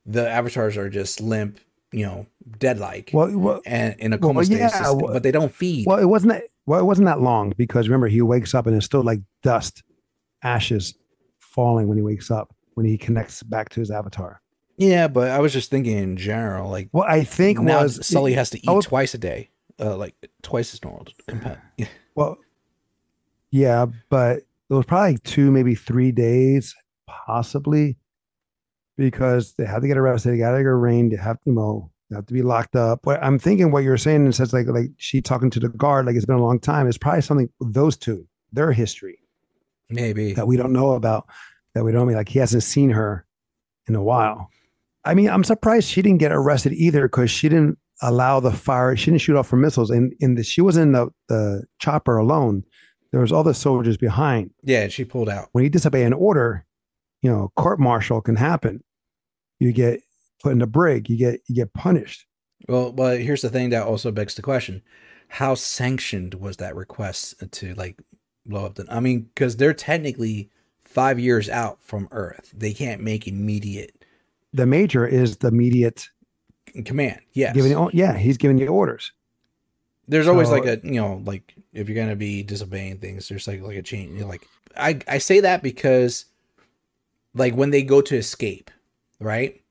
the 0.06 0.30
avatars 0.30 0.78
are 0.78 0.90
just 0.90 1.20
limp 1.20 1.60
you 1.96 2.06
know, 2.06 2.26
dead 2.58 2.78
like 2.78 3.12
well, 3.14 3.32
well, 3.38 3.62
and 3.66 3.96
in 4.00 4.12
a 4.12 4.18
coma 4.18 4.40
well, 4.40 4.46
yeah, 4.46 4.68
stasis, 4.68 4.96
but 5.02 5.24
they 5.24 5.32
don't 5.32 5.54
feed. 5.54 5.86
Well, 5.88 5.98
it 5.98 6.06
wasn't 6.06 6.34
that 6.34 6.44
well, 6.66 6.80
it 6.80 6.84
wasn't 6.84 7.06
that 7.06 7.22
long 7.22 7.54
because 7.56 7.88
remember 7.88 8.08
he 8.08 8.22
wakes 8.22 8.54
up 8.54 8.68
and 8.68 8.76
it's 8.76 8.86
still 8.86 9.02
like 9.02 9.22
dust, 9.44 9.82
ashes 10.44 10.96
falling 11.40 11.88
when 11.88 11.98
he 11.98 12.04
wakes 12.04 12.30
up 12.30 12.54
when 12.74 12.86
he 12.86 12.98
connects 12.98 13.44
back 13.44 13.70
to 13.70 13.80
his 13.80 13.92
avatar. 13.92 14.42
Yeah, 14.78 15.08
but 15.08 15.32
I 15.32 15.40
was 15.40 15.54
just 15.54 15.70
thinking 15.70 15.98
in 15.98 16.18
general, 16.18 16.70
like 16.70 16.90
well, 16.92 17.06
I 17.08 17.24
think 17.24 17.60
now 17.60 17.84
was 17.84 18.06
Sully 18.06 18.34
has 18.34 18.50
to 18.50 18.58
eat 18.58 18.70
was, 18.70 18.86
twice 18.86 19.14
a 19.14 19.18
day, 19.18 19.50
uh, 19.80 19.96
like 19.96 20.16
twice 20.42 20.74
as 20.74 20.84
normal. 20.84 21.08
well, 22.16 22.38
yeah, 23.52 23.86
but 24.10 24.38
it 24.38 24.74
was 24.74 24.86
probably 24.86 25.18
two, 25.20 25.52
maybe 25.52 25.76
three 25.76 26.12
days, 26.12 26.76
possibly 27.08 27.98
because 28.98 29.54
they 29.54 29.66
had 29.66 29.82
to 29.82 29.88
get 29.88 29.98
arrested. 29.98 30.32
They 30.32 30.38
got 30.38 30.52
to 30.52 30.58
get 30.58 30.66
arraigned. 30.66 31.12
They 31.12 31.18
have 31.18 31.40
to 31.42 31.50
you 31.50 31.54
know 31.54 31.92
have 32.14 32.26
to 32.28 32.34
be 32.34 32.42
locked 32.42 32.76
up. 32.76 33.02
But 33.04 33.24
I'm 33.24 33.40
thinking 33.40 33.72
what 33.72 33.84
you're 33.84 33.98
saying, 33.98 34.26
it 34.26 34.34
says 34.34 34.54
like 34.54 34.68
like 34.68 34.92
she 34.98 35.22
talking 35.22 35.50
to 35.52 35.60
the 35.60 35.70
guard, 35.70 36.06
like 36.06 36.16
it's 36.16 36.26
been 36.26 36.36
a 36.36 36.44
long 36.44 36.60
time. 36.60 36.88
It's 36.88 36.98
probably 36.98 37.22
something 37.22 37.50
those 37.60 37.98
two, 37.98 38.28
their 38.52 38.72
history 38.72 39.20
Maybe. 39.90 40.34
that 40.34 40.48
we 40.48 40.58
don't 40.58 40.74
know 40.74 40.92
about, 40.92 41.28
that 41.74 41.84
we 41.84 41.92
don't 41.92 42.08
mean 42.08 42.18
like 42.18 42.30
he 42.30 42.40
hasn't 42.40 42.64
seen 42.64 42.92
her 42.92 43.26
in 43.88 43.96
a 43.96 44.04
while. 44.04 44.50
I 45.04 45.14
mean, 45.14 45.30
I'm 45.30 45.44
surprised 45.44 45.88
she 45.88 46.02
didn't 46.02 46.20
get 46.20 46.32
arrested 46.32 46.74
either 46.74 47.04
because 47.04 47.30
she 47.30 47.48
didn't 47.50 47.78
allow 48.02 48.40
the 48.40 48.52
fire. 48.52 48.96
She 48.96 49.12
didn't 49.12 49.22
shoot 49.22 49.36
off 49.36 49.50
her 49.50 49.58
missiles, 49.58 49.90
and 49.90 50.14
in 50.20 50.36
the 50.36 50.44
she 50.44 50.62
wasn't 50.62 50.88
in 50.88 50.92
the 50.94 51.10
the 51.28 51.64
chopper 51.80 52.18
alone. 52.18 52.64
There 53.12 53.22
was 53.22 53.32
other 53.32 53.54
soldiers 53.54 53.98
behind. 53.98 54.52
Yeah, 54.64 54.84
and 54.84 54.92
she 54.92 55.06
pulled 55.06 55.30
out. 55.30 55.50
When 55.54 55.64
you 55.64 55.70
disobey 55.70 56.04
an 56.04 56.14
order, 56.14 56.66
you 57.22 57.32
know, 57.32 57.52
court 57.56 57.80
martial 57.80 58.22
can 58.22 58.36
happen. 58.36 58.84
You 59.60 59.72
get 59.72 60.02
put 60.44 60.52
in 60.52 60.62
a 60.62 60.68
brig. 60.68 61.10
You 61.10 61.18
get 61.18 61.42
you 61.48 61.56
get 61.56 61.74
punished. 61.74 62.26
Well, 62.68 62.92
but 62.92 63.22
here's 63.22 63.42
the 63.42 63.50
thing 63.50 63.70
that 63.70 63.86
also 63.86 64.12
begs 64.12 64.36
the 64.36 64.42
question: 64.42 64.82
How 65.28 65.56
sanctioned 65.56 66.36
was 66.36 66.58
that 66.58 66.76
request 66.76 67.36
to 67.52 67.74
like 67.76 68.02
blow 68.46 68.66
up 68.66 68.76
the? 68.76 68.86
I 68.90 69.00
mean, 69.00 69.30
because 69.34 69.58
they're 69.58 69.74
technically 69.74 70.50
five 70.84 71.20
years 71.20 71.50
out 71.50 71.80
from 71.82 72.08
Earth. 72.12 72.54
They 72.56 72.74
can't 72.74 73.02
make 73.02 73.28
immediate 73.28 74.06
The 74.54 74.66
major 74.66 75.06
is 75.06 75.38
the 75.38 75.50
immediate 75.50 76.10
command. 76.84 77.20
Yes. 77.34 77.56
giving. 77.56 77.90
Yeah, 77.94 78.18
he's 78.18 78.38
giving 78.38 78.58
you 78.58 78.68
orders. 78.68 79.12
there's 80.08 80.28
always 80.28 80.50
So- 80.50 80.56
like 80.56 80.66
a 80.66 80.80
you 80.84 81.00
know 81.02 81.22
like 81.26 81.54
if 81.74 81.90
you're 81.90 81.96
gonna 81.96 82.16
be 82.16 82.44
disobeying 82.44 82.98
things, 83.00 83.28
there's 83.30 83.48
like 83.48 83.62
like 83.62 83.78
a 83.78 83.82
chain. 83.82 84.14
You 84.14 84.22
know, 84.22 84.28
like 84.28 84.46
I 84.78 85.00
I 85.08 85.18
say 85.20 85.40
that 85.40 85.64
because 85.64 86.26
like 87.34 87.56
when 87.56 87.72
they 87.72 87.84
go 87.84 88.02
to 88.02 88.16
escape, 88.16 88.72
right? 89.20 89.62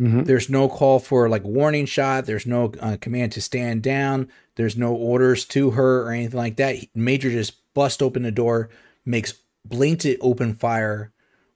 Mhm. 0.00 0.26
There's 0.26 0.50
no 0.50 0.68
call 0.68 0.98
for 0.98 1.28
like 1.28 1.42
warning 1.44 1.86
shot. 1.86 2.26
There's 2.26 2.46
no 2.46 2.72
uh, 2.80 2.96
command 3.00 3.32
to 3.32 3.40
stand 3.40 3.82
down. 3.82 4.28
There's 4.56 4.76
no 4.76 4.92
orders 4.94 5.44
to 5.46 5.70
her 5.70 6.02
or 6.02 6.12
anything 6.12 6.36
like 6.38 6.56
that. 6.56 6.76
Major 6.94 7.30
just 7.30 7.54
bust 7.72 8.02
open 8.02 8.22
the 8.22 8.30
door, 8.30 8.68
makes 9.06 9.34
blatant 9.64 10.18
open 10.20 10.54
fire 10.54 11.12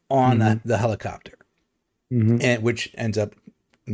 on 0.08 0.38
the, 0.38 0.60
the 0.64 0.78
helicopter, 0.78 1.36
Mhm. 2.12 2.42
and 2.42 2.62
which 2.62 2.90
ends 2.94 3.16
up, 3.18 3.34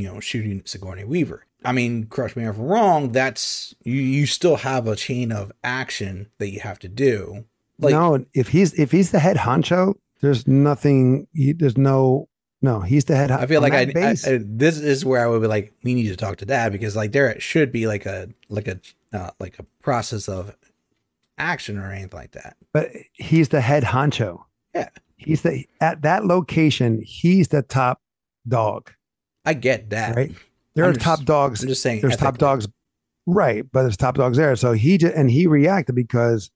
you 0.00 0.12
know, 0.12 0.20
shooting 0.20 0.62
Sigourney 0.64 1.04
Weaver. 1.04 1.44
I 1.64 1.72
mean, 1.72 2.06
correct 2.06 2.36
me 2.36 2.44
if 2.44 2.56
I'm 2.56 2.62
wrong. 2.62 3.12
That's 3.12 3.74
you. 3.82 3.94
You 3.94 4.26
still 4.26 4.56
have 4.56 4.86
a 4.86 4.94
chain 4.96 5.32
of 5.32 5.50
action 5.64 6.28
that 6.38 6.50
you 6.50 6.60
have 6.60 6.78
to 6.80 6.88
do. 6.88 7.44
Like, 7.78 7.92
no, 7.92 8.24
if 8.34 8.48
he's 8.48 8.72
if 8.74 8.92
he's 8.92 9.10
the 9.10 9.18
head 9.18 9.36
honcho, 9.38 9.94
there's 10.20 10.46
nothing. 10.46 11.26
He, 11.34 11.52
there's 11.52 11.76
no 11.76 12.28
no. 12.62 12.80
He's 12.80 13.04
the 13.06 13.16
head. 13.16 13.30
I 13.30 13.46
feel 13.46 13.60
like 13.60 13.72
I, 13.72 13.80
I, 13.80 13.84
base, 13.86 14.26
I- 14.26 14.38
this 14.42 14.78
is 14.78 15.04
where 15.04 15.24
I 15.24 15.26
would 15.28 15.42
be 15.42 15.48
like, 15.48 15.72
we 15.82 15.94
need 15.94 16.08
to 16.08 16.16
talk 16.16 16.36
to 16.38 16.46
dad 16.46 16.72
because 16.72 16.94
like 16.96 17.12
there 17.12 17.38
should 17.40 17.72
be 17.72 17.86
like 17.86 18.06
a 18.06 18.28
like 18.48 18.68
a 18.68 18.78
uh, 19.12 19.30
like 19.40 19.58
a 19.58 19.64
process 19.82 20.28
of 20.28 20.54
action 21.38 21.78
or 21.78 21.90
anything 21.92 22.10
like 22.18 22.32
that. 22.32 22.56
but 22.72 22.90
he's 23.12 23.48
the 23.48 23.60
head 23.60 23.82
honcho. 23.82 24.42
Yeah. 24.74 24.88
he's 25.16 25.42
the 25.42 25.66
at 25.80 26.02
that 26.02 26.24
location. 26.24 27.02
He's 27.04 27.48
the 27.48 27.62
top 27.62 28.00
dog. 28.48 28.90
I 29.46 29.54
get 29.54 29.90
that. 29.90 30.16
Right. 30.16 30.32
There 30.74 30.84
I'm 30.84 30.90
are 30.90 30.94
just- 30.94 31.04
top 31.04 31.22
dogs. 31.24 31.62
I'm 31.62 31.68
just 31.68 31.82
saying. 31.82 32.00
There's 32.02 32.16
top 32.16 32.36
dogs, 32.38 32.66
right? 33.26 33.64
But 33.72 33.82
there's 33.82 33.96
top 33.96 34.16
dogs 34.16 34.36
there. 34.36 34.56
So 34.56 34.72
he 34.72 34.98
just 34.98 35.14
and 35.14 35.30
he 35.30 35.46
reacted 35.46 35.94
because 35.94 36.50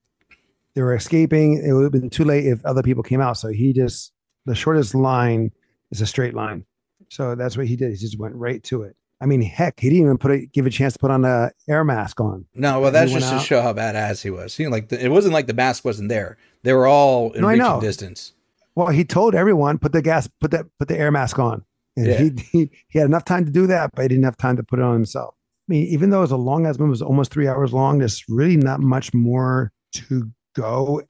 they 0.74 0.82
were 0.82 0.94
escaping. 0.94 1.62
It 1.64 1.72
would 1.72 1.82
have 1.84 1.92
been 1.92 2.10
too 2.10 2.24
late 2.24 2.46
if 2.46 2.64
other 2.64 2.82
people 2.82 3.02
came 3.02 3.20
out. 3.20 3.36
So 3.38 3.48
he 3.48 3.72
just 3.72 4.12
the 4.46 4.54
shortest 4.54 4.94
line 4.94 5.52
is 5.90 6.00
a 6.00 6.06
straight 6.06 6.34
line. 6.34 6.64
So 7.08 7.34
that's 7.34 7.56
what 7.56 7.66
he 7.66 7.76
did. 7.76 7.90
He 7.90 7.96
just 7.96 8.18
went 8.18 8.34
right 8.34 8.62
to 8.64 8.82
it. 8.82 8.96
I 9.22 9.26
mean, 9.26 9.42
heck, 9.42 9.78
he 9.80 9.90
didn't 9.90 10.04
even 10.04 10.16
put 10.18 10.30
a, 10.30 10.46
give 10.46 10.64
a 10.64 10.70
chance 10.70 10.94
to 10.94 10.98
put 10.98 11.10
on 11.10 11.26
a 11.26 11.50
air 11.68 11.84
mask 11.84 12.20
on. 12.20 12.46
No, 12.54 12.80
well, 12.80 12.90
that's 12.90 13.12
just 13.12 13.30
to 13.30 13.38
show 13.40 13.60
how 13.60 13.74
badass 13.74 14.22
he 14.22 14.30
was. 14.30 14.56
He 14.56 14.66
like 14.68 14.88
the, 14.88 15.04
it 15.04 15.08
wasn't 15.10 15.34
like 15.34 15.46
the 15.46 15.52
mask 15.52 15.84
wasn't 15.84 16.08
there. 16.08 16.38
They 16.62 16.72
were 16.72 16.86
all 16.86 17.32
in 17.32 17.42
No, 17.42 17.48
I 17.48 17.52
reaching 17.52 17.66
know. 17.66 17.80
distance. 17.80 18.32
Well, 18.74 18.86
he 18.88 19.04
told 19.04 19.34
everyone 19.34 19.78
put 19.78 19.92
the 19.92 20.00
gas, 20.00 20.26
put 20.40 20.52
that, 20.52 20.64
put 20.78 20.88
the 20.88 20.96
air 20.98 21.10
mask 21.10 21.38
on, 21.38 21.64
and 21.96 22.06
Yeah. 22.06 22.18
he, 22.18 22.30
he 22.52 22.70
he 22.88 22.98
had 22.98 23.06
enough 23.06 23.24
time 23.24 23.44
to 23.44 23.50
do 23.50 23.66
that, 23.66 23.90
but 23.94 24.02
he 24.02 24.08
didn't 24.08 24.24
have 24.24 24.36
time 24.36 24.56
to 24.56 24.62
put 24.62 24.78
it 24.78 24.82
on 24.84 24.94
himself. 24.94 25.34
I 25.68 25.72
mean, 25.72 25.86
even 25.86 26.10
though 26.10 26.18
it 26.18 26.22
was 26.22 26.30
a 26.32 26.36
long 26.36 26.66
ass 26.66 26.78
movie, 26.78 26.88
it 26.88 26.90
was 26.90 27.02
almost 27.02 27.30
three 27.32 27.46
hours 27.48 27.72
long. 27.72 27.98
There's 27.98 28.24
really 28.28 28.56
not 28.56 28.80
much 28.80 29.14
more 29.14 29.72
to 29.92 30.30
go. 30.56 31.02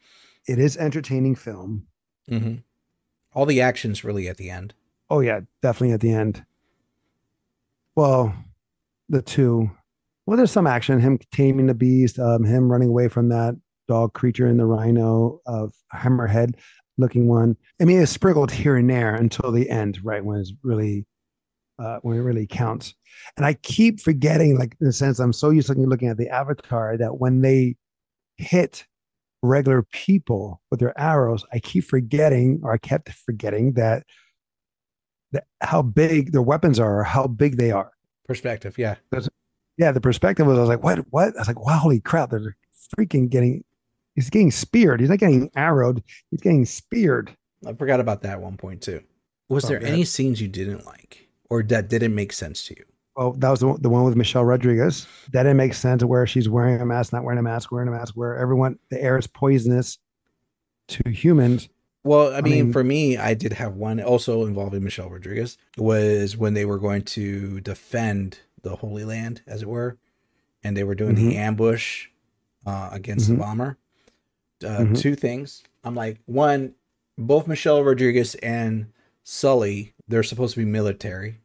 It 0.47 0.59
is 0.59 0.77
entertaining 0.77 1.35
film. 1.35 1.87
hmm 2.29 2.57
All 3.35 3.47
the 3.47 3.61
actions 3.61 4.05
really 4.05 4.29
at 4.29 4.37
the 4.37 4.51
end. 4.51 4.75
Oh 5.09 5.21
yeah, 5.21 5.41
definitely 5.63 5.93
at 5.95 6.01
the 6.01 6.13
end. 6.13 6.45
Well, 7.97 8.35
the 9.09 9.23
two. 9.23 9.71
Well, 10.27 10.37
there's 10.37 10.53
some 10.53 10.67
action. 10.67 11.01
Him 11.01 11.19
taming 11.33 11.67
the 11.67 11.75
beast. 11.75 12.19
Um, 12.19 12.45
him 12.45 12.71
running 12.71 12.89
away 12.91 13.09
from 13.09 13.29
that 13.31 13.55
dog 13.89 14.13
creature 14.13 14.47
in 14.47 14.57
the 14.59 14.67
rhino 14.67 15.41
of 15.47 15.73
hammerhead 15.93 16.55
looking 17.01 17.27
one. 17.29 17.57
I 17.81 17.85
mean, 17.85 18.01
it's 18.01 18.13
sprinkled 18.13 18.51
here 18.51 18.77
and 18.77 18.89
there 18.89 19.15
until 19.15 19.51
the 19.51 19.69
end, 19.69 19.99
right 20.05 20.25
when 20.25 20.39
it's 20.39 20.53
really, 20.63 21.07
uh, 21.79 21.99
when 22.03 22.17
it 22.17 22.21
really 22.21 22.47
counts. 22.47 22.95
And 23.37 23.45
I 23.45 23.55
keep 23.55 24.01
forgetting, 24.01 24.59
like 24.59 24.77
in 24.81 24.87
the 24.87 24.93
sense, 24.93 25.19
I'm 25.19 25.33
so 25.33 25.51
used 25.51 25.69
to 25.69 25.75
looking 25.75 26.09
at 26.09 26.17
the 26.17 26.29
avatar 26.29 26.97
that 26.97 27.19
when 27.19 27.41
they 27.41 27.77
hit 28.37 28.87
regular 29.43 29.83
people 29.83 30.61
with 30.71 30.81
their 30.81 30.99
arrows, 31.01 31.45
I 31.53 31.59
keep 31.59 31.85
forgetting, 31.85 32.61
or 32.63 32.73
I 32.73 32.79
kept 32.79 33.11
forgetting 33.11 33.73
that 33.75 34.05
that 35.33 35.45
how 35.61 35.83
big 35.83 36.33
their 36.33 36.43
weapons 36.43 36.81
are 36.81 37.01
or 37.01 37.05
how 37.05 37.27
big 37.27 37.57
they 37.57 37.71
are. 37.71 37.93
Perspective, 38.27 38.77
yeah. 38.79 38.97
Yeah, 39.77 39.93
the 39.93 40.01
perspective 40.01 40.47
was 40.47 40.59
I 40.59 40.61
was 40.61 40.69
like, 40.69 40.83
what 40.83 40.99
what? 41.11 41.35
I 41.37 41.39
was 41.39 41.49
like, 41.49 41.65
wow, 41.65 41.79
holy 41.79 42.01
crap, 42.01 42.31
they're 42.31 42.57
freaking 42.97 43.31
getting 43.31 43.65
he's 44.25 44.31
getting 44.31 44.51
speared. 44.51 45.01
He's 45.01 45.09
not 45.09 45.19
getting 45.19 45.51
arrowed, 45.57 46.03
he's 46.31 46.41
getting 46.41 46.65
speared. 46.65 47.35
I 47.67 47.73
forgot 47.75 48.01
about 48.01 48.23
that 48.23 48.41
one 48.41 48.57
point 48.57 48.83
too. 48.83 49.03
Was 49.49 49.65
Oh, 49.65 49.69
there 49.69 49.83
any 49.85 50.05
scenes 50.05 50.41
you 50.41 50.49
didn't 50.49 50.87
like 50.87 51.29
or 51.49 51.63
that 51.65 51.89
didn't 51.89 52.15
make 52.15 52.33
sense 52.33 52.65
to 52.69 52.75
you? 52.77 52.85
Oh, 53.17 53.35
that 53.39 53.51
was 53.51 53.61
the, 53.61 53.67
one- 53.69 53.83
the 53.83 53.91
one 53.91 54.05
with 54.05 54.17
Michelle 54.17 54.45
Rodriguez. 54.45 55.07
That 55.33 55.43
didn't 55.43 55.57
make 55.59 55.75
sense 55.75 56.05
where 56.05 56.27
she's 56.27 56.49
wearing 56.49 56.81
a 56.81 56.87
mask, 56.87 57.13
not 57.13 57.25
wearing 57.25 57.39
a 57.39 57.43
mask, 57.43 57.71
wearing 57.73 57.89
a 57.89 57.93
mask, 57.93 58.15
where 58.17 58.37
everyone 58.37 58.79
the 58.91 59.03
air 59.03 59.19
is 59.19 59.27
poisonous 59.27 59.99
to 60.89 61.11
humans. 61.11 61.69
Well, 62.03 62.33
I 62.35 62.41
mean, 62.41 62.53
mean- 62.67 62.73
for 62.73 62.83
me, 62.85 63.19
I 63.19 63.35
did 63.35 63.53
have 63.55 63.75
one 63.75 64.01
also 64.01 64.47
involving 64.47 64.83
Michelle 64.85 65.11
Rodriguez 65.11 65.59
was 65.77 66.37
when 66.37 66.55
they 66.55 66.65
were 66.65 66.79
going 66.79 67.03
to 67.03 67.61
defend 67.61 68.39
the 68.63 68.77
Holy 68.77 69.05
Land, 69.05 69.43
as 69.47 69.63
it 69.63 69.69
were, 69.69 69.99
and 70.63 70.77
they 70.77 70.85
were 70.85 70.95
doing 70.95 71.15
the 71.17 71.33
Mhm. 71.35 71.37
ambush 71.37 72.07
uh, 72.67 72.91
against 72.93 73.27
Mhm. 73.27 73.33
the 73.33 73.39
bomber. 73.39 73.79
Uh, 74.65 74.81
Mhm. 74.81 74.99
Two 75.01 75.15
things. 75.15 75.63
I'm 75.85 75.95
like, 75.95 76.19
one, 76.27 76.75
both 77.17 77.47
Michelle 77.47 77.83
Rodriguez 77.83 78.35
and 78.37 78.93
Sully, 79.25 79.95
they're 80.09 80.23
supposed 80.23 80.55
to 80.55 80.61
be 80.61 80.67
military. 80.67 81.39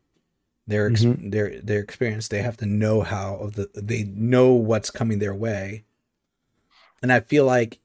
They're 0.68 0.90
ex- 0.90 1.04
Mm-hmm. 1.04 1.30
they're 1.30 1.62
they're 1.62 1.82
experienced. 1.82 2.32
They 2.32 2.42
have 2.42 2.58
to 2.58 2.66
know 2.66 3.02
how 3.02 3.36
of 3.36 3.54
the. 3.54 3.70
They 3.76 4.04
know 4.04 4.54
what's 4.54 4.90
coming 4.90 5.20
their 5.20 5.36
way, 5.36 5.84
and 7.02 7.14
I 7.14 7.20
feel 7.20 7.46
like 7.46 7.80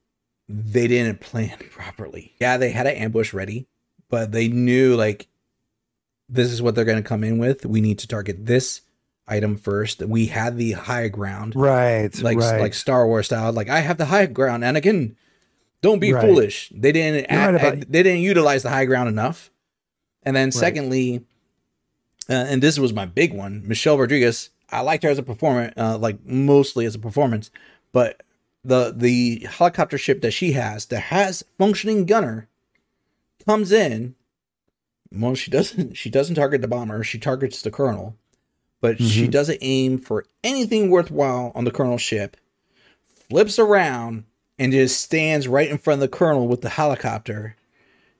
they 0.49 0.89
didn't 0.89 1.21
plan 1.31 1.57
properly. 1.71 2.35
Yeah, 2.41 2.57
they 2.57 2.71
had 2.71 2.87
an 2.87 2.97
ambush 2.97 3.33
ready, 3.35 3.67
but 4.09 4.33
they 4.33 4.49
knew 4.49 4.97
like 4.97 5.29
this 6.29 6.51
is 6.51 6.63
what 6.63 6.75
they're 6.75 6.85
going 6.87 7.03
to 7.03 7.09
come 7.09 7.23
in 7.25 7.39
with. 7.39 7.67
We 7.67 7.81
need 7.81 7.99
to 7.99 8.09
target 8.09 8.47
this 8.47 8.81
item 9.31 9.57
first. 9.57 10.01
We 10.03 10.27
had 10.27 10.57
the 10.57 10.73
high 10.73 11.09
ground, 11.09 11.55
Right. 11.57 12.15
like 12.21 12.37
right. 12.39 12.61
like 12.61 12.75
Star 12.75 13.07
Wars 13.07 13.27
style. 13.27 13.53
Like 13.53 13.69
I 13.69 13.81
have 13.81 13.97
the 13.99 14.07
high 14.07 14.27
ground, 14.27 14.63
Anakin. 14.65 15.15
Don't 15.83 15.99
be 16.01 16.13
Right. 16.13 16.23
foolish. 16.25 16.71
They 16.75 16.93
didn't. 16.93 17.31
You're 17.31 17.41
right 17.41 17.55
about- 17.55 17.91
they 17.91 18.03
didn't 18.03 18.21
utilize 18.23 18.63
the 18.63 18.71
high 18.71 18.85
ground 18.85 19.09
enough. 19.09 19.51
And 20.23 20.37
then 20.37 20.53
secondly, 20.53 21.25
uh, 22.29 22.33
and 22.35 22.63
this 22.63 22.79
was 22.79 22.93
my 22.93 23.07
big 23.07 23.33
one, 23.33 23.63
Michelle 23.67 23.97
Rodriguez. 23.99 24.51
I 24.71 24.81
liked 24.83 25.03
her 25.05 25.11
as 25.11 25.19
a 25.19 25.23
performer, 25.23 25.73
uh, 25.77 25.97
like 25.97 26.25
mostly 26.25 26.85
as 26.85 26.95
a 26.95 26.99
performance, 26.99 27.51
but 27.93 28.23
the 28.63 28.93
the 28.95 29.47
helicopter 29.51 29.97
ship 29.97 30.21
that 30.21 30.33
she 30.33 30.53
has 30.53 30.85
that 30.87 31.01
has 31.05 31.43
functioning 31.57 32.05
gunner 32.05 32.47
comes 33.47 33.73
in. 33.73 34.15
Well, 35.11 35.35
she 35.35 35.51
doesn't. 35.51 35.97
She 35.97 36.11
doesn't 36.11 36.35
target 36.37 36.61
the 36.61 36.69
bomber. 36.69 37.03
She 37.03 37.19
targets 37.19 37.63
the 37.63 37.71
colonel, 37.71 38.17
but 38.81 38.99
she 39.01 39.27
Mhm. 39.27 39.31
doesn't 39.31 39.59
aim 39.61 39.99
for 39.99 40.25
anything 40.45 40.91
worthwhile 40.91 41.53
on 41.55 41.65
the 41.65 41.71
colonel's 41.71 42.03
ship. 42.03 42.37
Flips 43.29 43.59
around 43.59 44.25
and 44.59 44.73
just 44.73 45.01
stands 45.01 45.47
right 45.49 45.69
in 45.71 45.79
front 45.79 46.03
of 46.03 46.11
the 46.11 46.17
colonel 46.17 46.49
with 46.49 46.63
the 46.63 46.69
helicopter. 46.71 47.57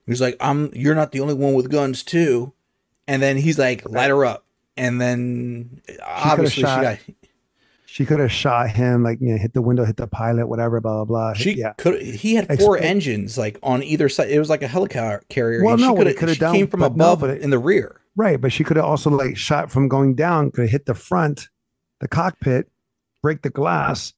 He's 0.07 0.21
like, 0.21 0.35
"I'm. 0.39 0.71
You're 0.73 0.95
not 0.95 1.11
the 1.11 1.19
only 1.19 1.33
one 1.35 1.53
with 1.53 1.69
guns, 1.71 2.03
too." 2.03 2.53
And 3.07 3.21
then 3.21 3.37
he's 3.37 3.59
like, 3.59 3.87
"Light 3.89 4.09
her 4.09 4.25
up." 4.25 4.45
And 4.77 4.99
then 5.01 5.81
obviously 6.05 6.61
she 6.61 6.61
got 6.63 6.97
she 7.85 8.05
could 8.05 8.19
have 8.19 8.31
shot 8.31 8.69
him, 8.71 9.03
like 9.03 9.19
you 9.19 9.33
know, 9.33 9.37
hit 9.37 9.53
the 9.53 9.61
window, 9.61 9.83
hit 9.83 9.97
the 9.97 10.07
pilot, 10.07 10.47
whatever, 10.47 10.79
blah 10.79 11.03
blah 11.03 11.05
blah. 11.05 11.33
She 11.33 11.53
yeah. 11.53 11.73
could. 11.77 12.01
He 12.01 12.35
had 12.35 12.47
four 12.59 12.77
Expect- 12.77 12.89
engines 12.89 13.37
like 13.37 13.59
on 13.61 13.83
either 13.83 14.07
side. 14.09 14.29
It 14.29 14.39
was 14.39 14.49
like 14.49 14.63
a 14.63 14.67
helicopter 14.67 15.23
carrier. 15.29 15.63
Well, 15.63 15.77
no, 15.77 15.89
she 15.97 16.13
could 16.13 16.29
have 16.29 16.53
came 16.53 16.67
from 16.67 16.79
no, 16.79 16.85
above 16.87 17.19
but 17.19 17.29
it- 17.31 17.41
in 17.41 17.49
the 17.49 17.59
rear. 17.59 18.00
Right, 18.15 18.39
but 18.41 18.51
she 18.51 18.63
could 18.63 18.77
have 18.77 18.85
also 18.85 19.09
like 19.09 19.37
shot 19.37 19.71
from 19.71 19.87
going 19.87 20.15
down, 20.15 20.51
could 20.51 20.63
have 20.63 20.71
hit 20.71 20.85
the 20.85 20.93
front, 20.93 21.47
the 22.01 22.07
cockpit, 22.07 22.69
break 23.23 23.41
the 23.41 23.49
glass, 23.49 24.13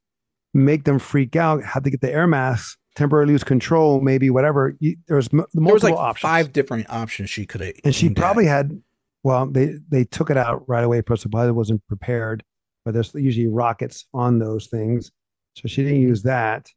make 0.53 0.83
them 0.85 0.97
freak 0.99 1.35
out, 1.35 1.63
have 1.63 1.83
to 1.83 1.89
get 1.91 2.01
the 2.01 2.11
air 2.11 2.25
mask, 2.27 2.77
temporarily 2.95 3.33
lose 3.33 3.43
control, 3.43 4.01
maybe 4.01 4.29
whatever. 4.31 4.75
You, 4.79 4.95
there 5.07 5.17
was 5.17 5.27
m- 5.31 5.45
multiple 5.53 5.63
There 5.65 5.73
was 5.73 5.83
like 5.83 5.93
options. 5.93 6.21
five 6.31 6.53
different 6.53 6.89
options 6.89 7.29
she 7.29 7.45
could 7.45 7.61
have. 7.61 7.73
and 7.85 7.93
she 7.93 8.07
aimed 8.07 8.17
at. 8.17 8.21
probably 8.21 8.45
had 8.45 8.81
well 9.23 9.45
they 9.45 9.75
they 9.89 10.03
took 10.05 10.29
it 10.29 10.37
out 10.37 10.63
right 10.67 10.83
away 10.83 11.01
plus 11.01 11.23
probably 11.25 11.51
wasn't 11.51 11.85
prepared 11.87 12.43
but 12.83 12.93
there's 12.93 13.13
usually 13.15 13.47
rockets 13.47 14.05
on 14.13 14.39
those 14.39 14.67
things 14.67 15.11
so 15.55 15.67
she 15.67 15.81
didn't 15.83 16.01
use 16.01 16.23
that 16.23 16.67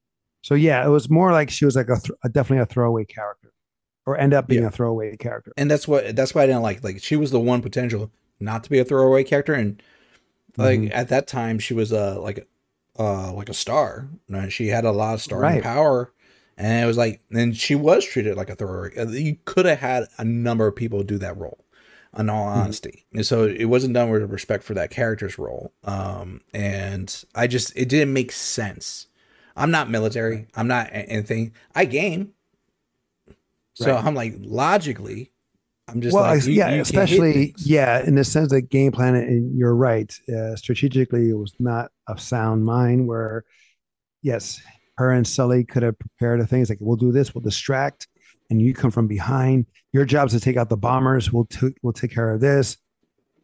so 0.42 0.54
yeah 0.54 0.86
it 0.86 0.88
was 0.90 1.10
more 1.10 1.32
like 1.32 1.50
she 1.50 1.64
was 1.64 1.74
like 1.74 1.88
a, 1.88 1.96
th- 1.98 2.16
a 2.22 2.28
definitely 2.28 2.62
a 2.62 2.66
throwaway 2.66 3.04
character 3.04 3.52
or 4.06 4.16
end 4.18 4.32
up 4.32 4.46
being 4.48 4.62
Yeah. 4.62 4.68
a 4.68 4.70
throwaway 4.70 5.16
character 5.16 5.52
and 5.56 5.70
that's 5.70 5.86
what 5.88 6.14
that's 6.16 6.34
why 6.34 6.44
I 6.44 6.46
didn't 6.46 6.62
like. 6.62 6.82
Like 6.84 7.02
she 7.02 7.16
was 7.16 7.30
the 7.32 7.40
one 7.40 7.60
potential 7.60 8.10
not 8.40 8.64
to 8.64 8.70
be 8.70 8.78
a 8.78 8.84
throwaway 8.84 9.24
character, 9.24 9.52
and 9.54 9.82
like 10.56 10.80
Mhm. 10.80 10.90
at 10.94 11.08
that 11.08 11.26
time 11.26 11.58
she 11.58 11.74
was 11.74 11.92
uh 11.92 12.20
like 12.20 12.46
uh 12.98 13.32
like 13.32 13.48
a 13.48 13.54
star. 13.54 14.08
You 14.28 14.36
know, 14.36 14.48
she 14.48 14.68
had 14.68 14.84
a 14.84 14.92
lot 14.92 15.14
of 15.14 15.20
starring 15.22 15.42
Right. 15.56 15.62
power, 15.62 16.12
and 16.56 16.82
it 16.82 16.86
was 16.86 16.96
like 16.96 17.20
and 17.32 17.56
she 17.56 17.74
was 17.74 18.04
treated 18.04 18.36
like 18.36 18.48
a 18.50 18.54
throwaway. 18.54 18.96
Uh, 18.96 19.08
You 19.10 19.36
could 19.44 19.66
have 19.66 19.80
had 19.80 20.04
a 20.18 20.24
number 20.24 20.66
of 20.66 20.76
people 20.76 21.02
do 21.02 21.18
that 21.18 21.36
role. 21.36 21.58
In 22.18 22.30
all 22.30 22.46
Mm-hmm. 22.46 22.60
honesty, 22.60 23.04
and 23.12 23.26
so 23.26 23.44
it 23.44 23.66
wasn't 23.66 23.92
done 23.92 24.08
with 24.08 24.22
respect 24.32 24.64
for 24.64 24.72
that 24.72 24.88
character's 24.90 25.38
role. 25.38 25.74
Um, 25.84 26.40
and 26.54 27.24
I 27.34 27.46
just 27.46 27.76
it 27.76 27.90
didn't 27.90 28.14
make 28.14 28.32
sense. 28.32 29.08
I'm 29.54 29.70
not 29.70 29.90
military. 29.90 30.46
I'm 30.54 30.66
not 30.66 30.88
anything. 30.92 31.52
I 31.74 31.84
game. 31.84 32.32
So 33.76 33.92
Right. 33.94 34.04
I'm 34.04 34.14
like 34.14 34.34
logically, 34.40 35.32
I'm 35.88 36.00
just 36.00 36.14
well 36.14 36.24
like 36.24 36.44
you- 36.44 36.52
yeah 36.54 36.74
you 36.74 36.80
especially 36.82 37.54
yeah 37.58 38.02
in 38.04 38.14
the 38.16 38.24
sense 38.24 38.50
that 38.50 38.62
game 38.70 38.90
plan 38.90 39.14
and 39.14 39.56
you're 39.56 39.74
right 39.76 40.12
uh, 40.34 40.56
strategically 40.56 41.30
it 41.30 41.34
was 41.38 41.52
not 41.60 41.90
a 42.08 42.18
sound 42.18 42.64
mind 42.64 43.06
where 43.06 43.44
yes 44.22 44.60
her 44.96 45.10
and 45.12 45.26
sully 45.26 45.62
could 45.62 45.82
have 45.84 45.96
prepared 45.98 46.40
the 46.40 46.46
things 46.46 46.68
like 46.70 46.78
we'll 46.80 46.96
do 46.96 47.12
this 47.12 47.34
we'll 47.34 47.42
distract 47.42 48.08
and 48.48 48.62
you 48.62 48.72
come 48.74 48.90
from 48.92 49.06
behind. 49.08 49.66
Your 49.92 50.04
job's 50.04 50.32
to 50.32 50.38
take 50.40 50.56
out 50.56 50.68
the 50.68 50.76
bombers. 50.76 51.32
We'll, 51.32 51.46
t- 51.46 51.74
we'll 51.82 51.92
take 51.92 52.12
care 52.12 52.30
of 52.30 52.40
this. 52.40 52.76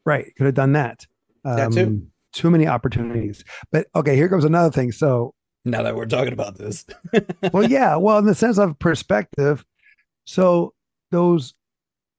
Right 0.07 0.27
could 0.37 0.47
have 0.47 0.55
done 0.55 0.73
that. 0.75 1.05
Um, 1.45 1.57
That 1.57 1.73
too. 1.73 2.07
too 2.33 2.51
many 2.51 2.67
opportunities. 2.69 3.43
But 3.73 3.89
okay 3.95 4.15
here 4.17 4.29
comes 4.29 4.45
another 4.45 4.71
thing. 4.71 4.93
So 4.93 5.35
Now 5.65 5.83
that 5.83 5.95
we're 5.97 6.07
talking 6.07 6.33
about 6.33 6.57
this, 6.57 6.87
well 7.53 7.69
yeah 7.69 7.97
well 7.97 8.19
in 8.19 8.27
the 8.27 8.35
sense 8.35 8.59
of 8.59 8.79
perspective 8.79 9.65
so 10.25 10.75
those 11.11 11.55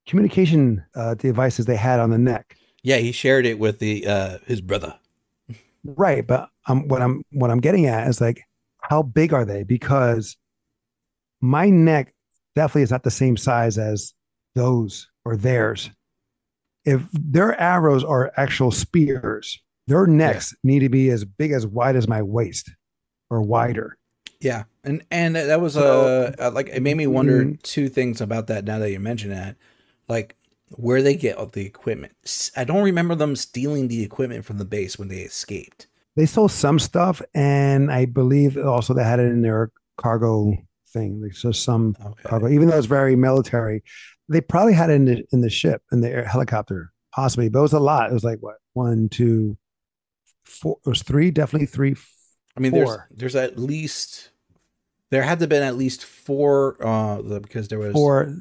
communication 0.08 0.84
uh, 0.96 1.14
devices 1.16 1.66
they 1.66 1.76
had 1.76 2.00
on 2.00 2.10
the 2.10 2.18
neck 2.18 2.58
yeah, 2.84 2.98
he 2.98 3.14
shared 3.14 3.46
it 3.46 3.58
with 3.58 3.80
the 3.80 4.06
uh 4.06 4.38
his 4.46 4.62
brother. 4.62 4.96
Right, 5.86 6.26
but 6.28 6.50
um, 6.68 6.88
what 6.88 7.02
I'm 7.02 7.24
what 7.32 7.50
I'm 7.50 7.62
getting 7.62 7.88
at 7.88 8.08
is 8.08 8.22
like, 8.22 8.44
how 8.82 9.02
big 9.02 9.34
are 9.34 9.46
they? 9.46 9.64
Because 9.64 10.38
my 11.42 11.70
neck 11.70 12.14
definitely 12.56 12.84
is 12.84 12.92
not 12.92 13.04
the 13.04 13.12
same 13.12 13.38
size 13.38 13.78
as 13.78 14.14
those 14.54 15.10
or 15.26 15.38
theirs. 15.38 15.90
If 16.86 17.08
their 17.14 17.60
arrows 17.60 18.04
are 18.04 18.34
actual 18.36 18.72
spears, 18.72 19.60
their 19.88 20.06
necks 20.06 20.54
need 20.64 20.80
to 20.80 20.90
be 20.90 21.10
as 21.10 21.24
big 21.24 21.52
as 21.52 21.66
wide 21.66 21.96
as 21.96 22.10
my 22.10 22.22
waist 22.22 22.70
or 23.30 23.42
wider. 23.42 23.98
Yeah, 24.44 24.64
and 24.84 25.04
and 25.10 25.36
that 25.38 25.62
was 25.62 25.74
So- 25.76 26.34
uh, 26.38 26.52
like 26.54 26.68
it 26.68 26.82
made 26.84 26.98
me 26.98 27.08
wonder 27.08 27.46
Mhm. 27.46 27.62
two 27.64 27.88
things 27.88 28.20
about 28.20 28.48
that. 28.48 28.66
Now 28.66 28.78
that 28.80 28.92
you 28.92 29.00
mention 29.00 29.30
that, 29.30 29.56
like 30.10 30.36
where 30.76 31.02
they 31.02 31.16
get 31.16 31.38
all 31.38 31.46
the 31.46 31.66
equipment. 31.66 32.14
I 32.58 32.64
don't 32.66 32.84
remember 32.84 33.16
them 33.16 33.36
stealing 33.38 33.88
the 33.88 34.04
equipment 34.04 34.44
from 34.44 34.58
the 34.58 34.66
base 34.66 35.00
when 35.00 35.08
they 35.08 35.20
escaped. 35.22 35.88
They 36.16 36.26
stole 36.26 36.50
some 36.50 36.78
stuff, 36.80 37.22
and 37.34 37.90
I 37.92 38.06
believe 38.06 38.58
also 38.58 38.94
they 38.94 39.04
had 39.04 39.20
it 39.20 39.32
in 39.32 39.44
their 39.44 39.72
cargo 39.98 40.54
thing. 40.92 41.22
Like 41.22 41.36
so, 41.36 41.52
some 41.54 41.96
Okay, 42.06 42.24
cargo, 42.24 42.50
even 42.50 42.68
though 42.68 42.78
it's 42.78 42.86
very 42.88 43.16
military. 43.16 43.82
They 44.28 44.42
probably 44.42 44.74
had 44.74 44.90
it 44.90 44.96
in 44.96 45.06
the 45.06 45.24
in 45.32 45.40
the 45.42 45.50
ship 45.50 45.84
in 45.94 46.02
the 46.02 46.10
air, 46.10 46.26
helicopter, 46.26 46.92
possibly, 47.16 47.48
but 47.50 47.60
it 47.60 47.62
was 47.64 47.74
a 47.74 47.80
lot. 47.80 48.10
It 48.10 48.14
was 48.14 48.24
like 48.26 48.40
what 48.42 48.58
one, 48.74 49.08
two, 49.08 49.58
four. 50.44 50.80
It 50.86 50.90
was 50.90 51.02
three, 51.02 51.32
definitely 51.32 51.68
three. 51.68 51.96
I 52.56 52.60
mean, 52.60 52.72
there's 52.72 52.98
there's 53.10 53.36
at 53.36 53.58
least 53.58 54.30
there 55.14 55.22
had 55.22 55.38
to 55.40 55.44
have 55.44 55.50
been 55.50 55.62
at 55.64 55.76
least 55.78 56.04
four 56.04 56.76
uh 56.86 57.22
because 57.40 57.68
there 57.68 57.80
was 57.80 57.94
Four. 57.94 58.34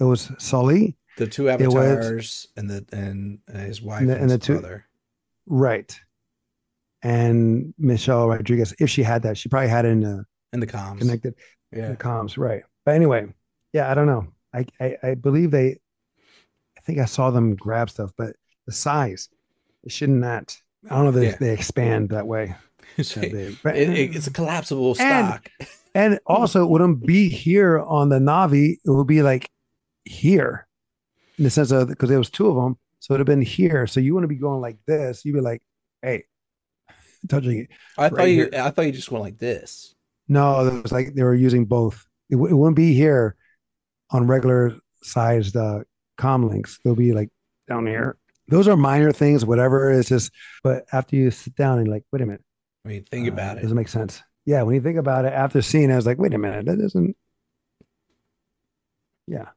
It 0.00 0.04
was 0.04 0.30
Sully, 0.38 0.96
the 1.18 1.26
two 1.26 1.44
was- 1.44 1.60
avatars 1.60 2.46
and 2.56 2.70
the 2.70 2.84
and 2.92 3.40
his 3.52 3.82
wife 3.82 4.00
And 4.00 4.10
the- 4.10 4.16
and 4.16 4.30
the 4.30 4.34
his 4.38 4.42
two- 4.46 4.60
brother. 4.60 4.86
right, 5.46 6.00
and 7.02 7.74
Michelle 7.78 8.28
Rodriguez. 8.28 8.74
If 8.80 8.90
she 8.90 9.02
had 9.02 9.22
that, 9.22 9.36
she 9.36 9.48
probably 9.48 9.68
had 9.68 9.84
it 9.84 9.90
in 9.90 10.00
the 10.00 10.24
in 10.52 10.60
the 10.60 10.66
comms. 10.66 10.98
connected 10.98 11.34
yeah, 11.72 11.90
the 11.90 11.96
comms, 11.96 12.38
right? 12.38 12.62
But 12.84 12.94
anyway, 12.94 13.26
yeah, 13.72 13.90
I 13.90 13.94
don't 13.94 14.06
know. 14.06 14.28
I, 14.54 14.64
I 14.80 14.96
I 15.02 15.14
believe 15.14 15.50
they. 15.50 15.78
I 16.78 16.80
think 16.80 16.98
I 16.98 17.04
saw 17.04 17.30
them 17.30 17.54
grab 17.56 17.90
stuff, 17.90 18.12
but 18.16 18.34
the 18.66 18.72
size, 18.72 19.28
it 19.84 19.92
should 19.92 20.08
not. 20.10 20.56
That 20.84 20.92
I 20.92 20.96
don't 20.96 21.04
know 21.04 21.10
if 21.10 21.14
they, 21.16 21.26
Yeah. 21.26 21.36
they 21.38 21.52
expand 21.52 22.08
that 22.10 22.26
way. 22.26 22.54
So 23.02 23.20
that 23.20 23.26
it, 23.28 23.32
big. 23.32 23.58
But- 23.62 23.76
it- 23.76 24.16
it's 24.16 24.26
a 24.26 24.32
collapsible 24.32 24.94
stock. 24.94 25.48
And 25.94 26.18
also, 26.26 26.64
it 26.64 26.70
wouldn't 26.70 27.06
be 27.06 27.28
here 27.28 27.78
on 27.80 28.08
the 28.08 28.18
Na'vi. 28.18 28.72
It 28.84 28.90
would 28.90 29.06
be 29.06 29.22
like 29.22 29.48
here 30.04 30.66
in 31.38 31.44
the 31.44 31.50
sense 31.50 31.70
of 31.70 31.88
because 31.88 32.08
there 32.08 32.18
was 32.18 32.30
two 32.30 32.48
of 32.48 32.56
them. 32.56 32.76
So 33.00 33.12
it 33.12 33.14
would 33.14 33.20
have 33.20 33.26
been 33.38 33.42
here. 33.42 33.86
So 33.86 34.00
you 34.00 34.14
want 34.14 34.24
to 34.24 34.28
be 34.28 34.34
going 34.36 34.60
like 34.60 34.78
this. 34.86 35.24
You'd 35.24 35.34
be 35.34 35.40
like, 35.40 35.62
hey, 36.02 36.24
touching 37.28 37.58
it. 37.60 37.68
I 37.96 38.08
thought 38.08 38.24
you 38.28 38.34
here. 38.34 38.50
I 38.54 38.70
thought 38.70 38.86
you 38.86 38.92
just 38.92 39.10
went 39.10 39.22
like 39.24 39.38
this. 39.38 39.94
No, 40.28 40.66
it 40.66 40.82
was 40.82 40.92
like 40.92 41.14
they 41.14 41.22
were 41.22 41.34
using 41.34 41.64
both. 41.64 42.04
It, 42.30 42.34
w- 42.34 42.52
it 42.52 42.56
wouldn't 42.56 42.76
be 42.76 42.92
here 42.94 43.36
on 44.10 44.26
regular 44.26 44.76
sized 45.02 45.56
uh, 45.56 45.80
com 46.18 46.48
links. 46.48 46.78
They'll 46.84 46.94
be 46.94 47.12
like 47.12 47.30
down 47.68 47.86
here. 47.86 48.16
Those 48.48 48.66
are 48.68 48.76
minor 48.76 49.12
things, 49.12 49.44
whatever. 49.44 49.90
It's 49.92 50.08
just, 50.08 50.32
but 50.62 50.84
after 50.92 51.16
you 51.16 51.30
sit 51.30 51.54
down 51.54 51.78
and 51.78 51.88
like, 51.88 52.04
wait 52.12 52.22
a 52.22 52.26
minute, 52.26 52.42
I 52.88 52.90
mean, 52.90 53.04
think 53.04 53.28
uh, 53.28 53.32
about 53.32 53.58
it. 53.58 53.62
Doesn't 53.62 53.76
make 53.76 53.88
sense. 53.88 54.22
Yeah, 54.46 54.62
when 54.62 54.74
you 54.74 54.80
think 54.80 54.96
about 54.96 55.26
it, 55.26 55.32
after 55.34 55.60
seeing 55.60 55.90
it, 55.90 55.92
I 55.92 55.96
was 55.96 56.06
like, 56.06 56.18
wait 56.18 56.32
a 56.32 56.38
minute, 56.38 56.64
that 56.64 56.78
doesn't. 56.78 57.14
Yeah, 59.26 59.48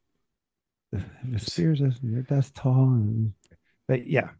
the, 0.91 1.01
the 1.29 1.39
spears 1.39 1.79
is 1.79 1.97
that's 2.27 2.51
tall, 2.51 2.87
and, 2.87 3.31
but 3.87 4.05
yeah, 4.05 4.31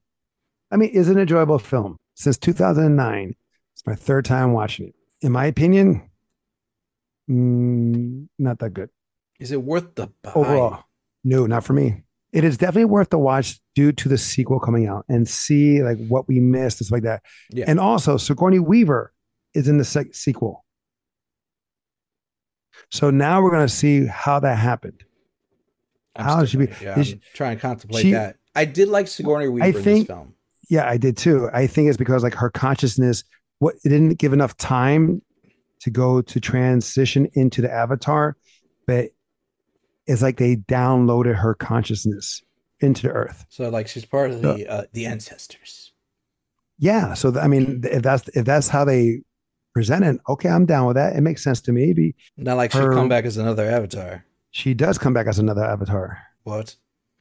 I 0.70 0.76
mean, 0.76 0.90
it's 0.94 1.08
an 1.08 1.18
enjoyable 1.18 1.58
film 1.58 1.96
since 2.16 2.38
2009. 2.38 3.34
It's 3.74 3.88
my 3.88 3.96
third 3.96 4.26
time 4.26 4.52
watching 4.52 4.88
it. 4.88 4.96
In 5.22 5.32
my 5.32 5.46
opinion, 5.46 6.10
mm, 7.30 8.28
not 8.38 8.60
that 8.60 8.74
good 8.74 8.90
Is 9.40 9.54
it 9.54 9.64
worth 9.64 9.96
the 9.96 10.08
buy? 10.22 10.34
overall. 10.36 10.84
No, 11.24 11.48
not 11.48 11.64
for 11.64 11.72
me. 11.72 12.04
It 12.34 12.44
is 12.44 12.58
definitely 12.58 12.86
worth 12.86 13.10
the 13.10 13.20
watch 13.20 13.60
due 13.76 13.92
to 13.92 14.08
the 14.10 14.18
sequel 14.18 14.60
coming 14.60 14.88
out 14.88 15.06
and 15.10 15.28
see 15.28 15.84
like 15.84 15.98
what 16.08 16.28
we 16.28 16.40
missed 16.40 16.80
and 16.80 16.86
stuff 16.88 16.96
like 16.96 17.04
that. 17.04 17.24
Yeah. 17.50 17.66
And 17.68 17.80
also, 17.80 18.16
Sigourney 18.18 18.60
Weaver 18.60 19.12
is 19.54 19.68
in 19.68 19.78
the 19.78 19.84
sec- 19.84 20.16
sequel. 20.16 20.64
So 22.90 23.10
now 23.10 23.42
we're 23.42 23.52
going 23.52 23.68
to 23.68 23.74
see 23.74 24.06
how 24.06 24.40
that 24.40 24.58
happened. 24.58 25.04
I'm 26.16 26.26
How 26.26 26.46
should 26.46 26.60
we- 26.60 26.68
Yeah, 26.82 27.00
is- 27.00 27.14
I'm 27.14 27.22
trying 27.34 27.58
to 27.58 27.62
contemplate 27.62 28.02
she- 28.04 28.12
that. 28.12 28.38
I 28.56 28.66
did 28.66 28.90
like 28.90 29.08
Sigourney 29.08 29.48
Weaver 29.48 29.78
in 29.78 29.84
think- 29.84 30.00
this 30.00 30.08
film. 30.08 30.34
Yeah, 30.70 30.90
I 30.90 30.96
did 30.98 31.18
too. 31.18 31.50
I 31.54 31.68
think 31.68 31.90
it's 31.90 31.98
because 31.98 32.24
like 32.24 32.34
her 32.36 32.50
consciousness, 32.50 33.24
what 33.60 33.76
it 33.84 33.90
didn't 33.90 34.16
give 34.16 34.32
enough 34.32 34.56
time 34.58 35.22
to 35.82 35.90
go 35.90 36.22
to 36.22 36.40
transition 36.40 37.28
into 37.34 37.62
the 37.62 37.70
avatar, 37.72 38.38
but 38.88 39.10
it's 40.12 40.22
like 40.22 40.38
they 40.38 40.58
downloaded 40.58 41.36
her 41.38 41.54
consciousness 41.54 42.42
into 42.80 43.04
the 43.08 43.14
earth. 43.14 43.46
So 43.50 43.70
like 43.70 43.88
she's 43.88 44.06
part 44.06 44.32
of 44.32 44.42
the 44.42 44.68
uh, 44.68 44.84
the 44.94 45.06
ancestors. 45.06 45.94
Yeah. 46.78 47.14
So 47.14 47.32
th- 47.32 47.44
I 47.44 47.48
mean, 47.48 47.82
if 47.84 48.02
that's 48.02 48.28
if 48.30 48.46
that's 48.46 48.68
how 48.68 48.86
they 48.86 49.22
present 49.74 50.04
it, 50.04 50.20
okay, 50.28 50.50
I'm 50.50 50.66
down 50.66 50.88
with 50.88 50.96
that. 50.96 51.16
It 51.16 51.22
makes 51.22 51.44
sense 51.44 51.62
to 51.62 51.72
me. 51.72 51.94
Be 51.94 52.16
Not 52.38 52.58
like 52.58 52.72
she'll 52.72 52.92
come 52.92 53.10
back 53.10 53.26
as 53.26 53.38
another 53.38 53.70
avatar. 53.70 54.26
she 54.52 54.74
does 54.74 54.98
come 54.98 55.14
back 55.14 55.28
as 55.28 55.40
another 55.40 55.64
avatar, 55.64 56.20
What? 56.44 56.76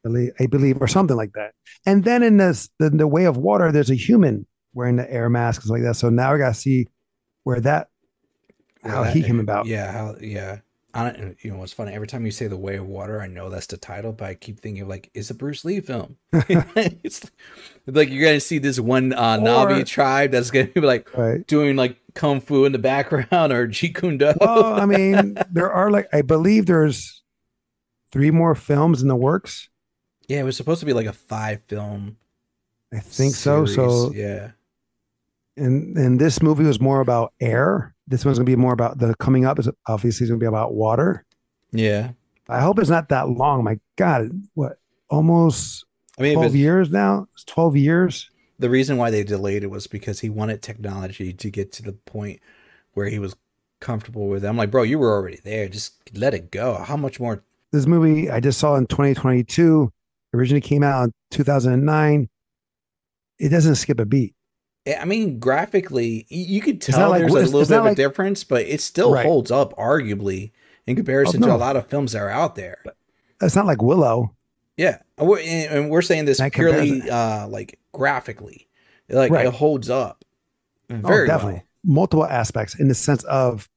I 0.04 0.08
believe, 0.08 0.32
I 0.40 0.46
believe, 0.46 0.80
or 0.80 0.88
something 0.88 1.16
like 1.16 1.32
that. 1.34 1.52
And 1.84 2.04
then 2.04 2.22
in 2.22 2.38
this 2.38 2.70
the, 2.78 2.88
the 2.88 3.06
way 3.06 3.24
of 3.26 3.36
water, 3.36 3.70
there's 3.70 3.90
a 3.90 3.94
human 3.94 4.46
wearing 4.72 4.96
the 4.96 5.12
air 5.12 5.28
mask 5.28 5.62
and 5.62 5.70
like 5.70 5.82
that. 5.82 5.96
So 5.96 6.08
now 6.08 6.32
we 6.32 6.38
gotta 6.38 6.54
see 6.54 6.88
where 7.44 7.60
that 7.60 7.88
how 8.82 9.02
Well, 9.02 9.12
he 9.12 9.22
came 9.22 9.40
about. 9.40 9.66
Yeah, 9.66 9.92
how 9.92 10.16
yeah. 10.20 10.60
I 10.92 11.04
don't, 11.10 11.36
you 11.42 11.50
know 11.52 11.58
what's 11.58 11.72
funny? 11.72 11.92
Every 11.92 12.06
time 12.06 12.24
you 12.26 12.32
say 12.32 12.46
the 12.46 12.56
Way 12.56 12.76
of 12.76 12.86
Water, 12.86 13.20
I 13.20 13.26
know 13.28 13.48
that's 13.48 13.66
the 13.66 13.76
title, 13.76 14.12
but 14.12 14.24
I 14.28 14.34
keep 14.34 14.60
thinking 14.60 14.88
like, 14.88 15.10
it's 15.14 15.30
a 15.30 15.34
Bruce 15.34 15.64
Lee 15.64 15.80
film. 15.80 16.16
it's 16.32 17.30
like 17.86 18.10
you're 18.10 18.24
gonna 18.24 18.40
see 18.40 18.58
this 18.58 18.80
one 18.80 19.12
uh, 19.12 19.38
Na'vi 19.38 19.82
Or- 19.82 19.84
tribe 19.84 20.30
that's 20.32 20.50
gonna 20.50 20.66
be 20.66 20.80
like 20.80 21.16
Right. 21.16 21.46
doing 21.46 21.76
like 21.76 21.96
kung 22.14 22.40
fu 22.40 22.64
in 22.64 22.72
the 22.72 22.78
background 22.78 23.52
or 23.52 23.68
Jeet 23.68 23.94
Kune 23.94 24.18
Do. 24.18 24.32
Well, 24.40 24.80
I 24.80 24.86
mean, 24.86 25.36
there 25.50 25.70
are 25.70 25.90
like 25.90 26.08
I 26.12 26.22
believe 26.22 26.66
there's 26.66 27.22
three 28.12 28.30
more 28.30 28.54
films 28.54 29.02
in 29.02 29.08
the 29.08 29.16
works. 29.16 29.68
Yeah, 30.28 30.40
it 30.40 30.44
was 30.44 30.56
supposed 30.56 30.80
to 30.80 30.86
be 30.86 30.92
like 30.92 31.06
a 31.06 31.12
five 31.12 31.60
film. 31.68 32.16
I 32.92 32.98
think 32.98 33.34
so. 33.36 33.66
So 33.66 34.12
yeah, 34.12 34.52
and 35.60 35.96
and 35.96 36.20
this 36.20 36.42
movie 36.42 36.64
was 36.64 36.80
more 36.80 37.00
about 37.00 37.32
air. 37.40 37.94
This 38.06 38.24
one's 38.24 38.38
gonna 38.38 38.46
be 38.46 38.56
more 38.56 38.72
about 38.72 38.98
the 38.98 39.14
coming 39.16 39.44
up 39.44 39.58
is 39.58 39.68
obviously 39.86 40.26
gonna 40.26 40.38
be 40.38 40.46
about 40.46 40.74
water. 40.74 41.24
yeah. 41.72 42.12
I 42.48 42.58
hope 42.60 42.80
it's 42.80 42.90
not 42.90 43.10
that 43.10 43.28
long. 43.28 43.62
My 43.62 43.78
God, 43.94 44.30
what 44.54 44.80
almost 45.08 45.84
I 46.18 46.22
mean, 46.22 46.34
twelve 46.34 46.56
years 46.56 46.90
now? 46.90 47.28
It's 47.34 47.44
twelve 47.44 47.76
years. 47.76 48.28
the 48.58 48.68
reason 48.68 48.96
why 48.96 49.10
they 49.10 49.22
delayed 49.22 49.62
it 49.62 49.70
was 49.70 49.86
because 49.86 50.18
he 50.18 50.28
wanted 50.28 50.60
technology 50.60 51.32
to 51.32 51.48
get 51.48 51.70
to 51.74 51.82
the 51.84 51.92
point 51.92 52.40
where 52.94 53.06
he 53.06 53.20
was 53.20 53.36
comfortable 53.80 54.26
with 54.28 54.44
it. 54.44 54.48
I'm 54.48 54.56
like, 54.56 54.72
bro, 54.72 54.82
you 54.82 54.98
were 54.98 55.12
already 55.12 55.38
there. 55.44 55.68
Just 55.68 55.94
let 56.12 56.34
it 56.34 56.50
go. 56.50 56.74
How 56.74 56.96
much 56.96 57.20
more? 57.20 57.44
This 57.70 57.86
movie 57.86 58.28
I 58.28 58.40
just 58.40 58.58
saw 58.58 58.74
in 58.74 58.86
2022. 58.86 59.92
Originally 60.34 60.60
came 60.60 60.82
out 60.82 61.04
in 61.04 61.12
2009. 61.30 62.28
It 63.38 63.48
doesn't 63.48 63.76
skip 63.76 64.00
a 64.00 64.04
beat. 64.04 64.34
I 64.86 65.04
mean, 65.04 65.38
graphically, 65.38 66.26
you 66.28 66.60
could 66.60 66.80
tell 66.80 67.10
like- 67.10 67.20
there's 67.20 67.32
a 67.32 67.38
little 67.56 67.60
bit 67.60 67.70
of 67.78 67.86
a 67.86 67.94
difference, 67.94 68.44
but 68.44 68.62
it 68.66 68.80
still 68.80 69.12
Right. 69.12 69.26
holds 69.26 69.50
up, 69.50 69.76
arguably, 69.76 70.52
in 70.86 70.96
comparison 70.96 71.42
Oh, 71.44 71.48
to 71.48 71.54
a 71.54 71.56
lot 71.56 71.76
of 71.76 71.86
films 71.86 72.12
that 72.12 72.22
are 72.22 72.30
out 72.30 72.54
there. 72.56 72.78
It's 73.42 73.54
not 73.56 73.66
like 73.66 73.82
Willow. 73.82 74.34
Yeah, 74.76 74.98
and 75.18 75.28
we're, 75.28 75.40
and 75.40 75.70
and 75.72 75.90
we're 75.90 76.00
saying 76.02 76.24
this 76.24 76.40
purely 76.52 77.02
uh, 77.10 77.46
like 77.48 77.78
graphically, 77.92 78.68
like 79.10 79.30
Right. 79.30 79.46
it 79.46 79.52
holds 79.52 79.90
up 79.90 80.24
Oh, 80.90 80.96
very 80.96 81.26
definitely. 81.26 81.62
Multiple 81.84 82.24
aspects 82.26 82.78
in 82.78 82.88
the 82.88 82.94
sense 82.94 83.22
of 83.24 83.68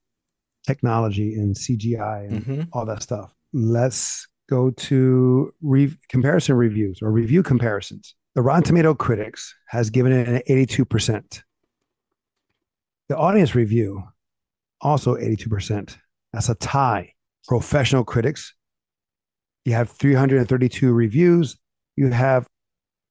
technology 0.66 1.34
and 1.36 1.56
CGI 1.58 2.00
well. 2.28 2.34
and 2.36 2.44
hmm 2.44 2.62
all 2.72 2.86
that 2.86 3.04
stuff. 3.04 3.34
Let's 3.52 4.28
go 4.50 4.72
to 4.72 5.54
re- 5.62 5.98
comparison 6.10 6.56
reviews 6.56 7.00
or 7.02 7.12
review 7.12 7.44
comparisons. 7.44 8.16
The 8.36 8.42
Rotten 8.42 8.64
Tomato 8.64 8.94
critics 8.96 9.54
has 9.68 9.90
given 9.90 10.12
it 10.12 10.28
an 10.28 10.42
82%. 10.50 11.44
The 13.10 13.18
audience 13.18 13.54
review 13.54 14.04
also 14.82 15.16
82%. 15.16 15.98
That's 16.32 16.50
a 16.50 16.56
tie. 16.56 17.14
Professional 17.48 18.04
critics, 18.06 18.56
you 19.66 19.74
have 19.74 19.90
332 19.90 20.94
reviews. 20.94 21.58
You 21.96 22.10
have 22.12 22.48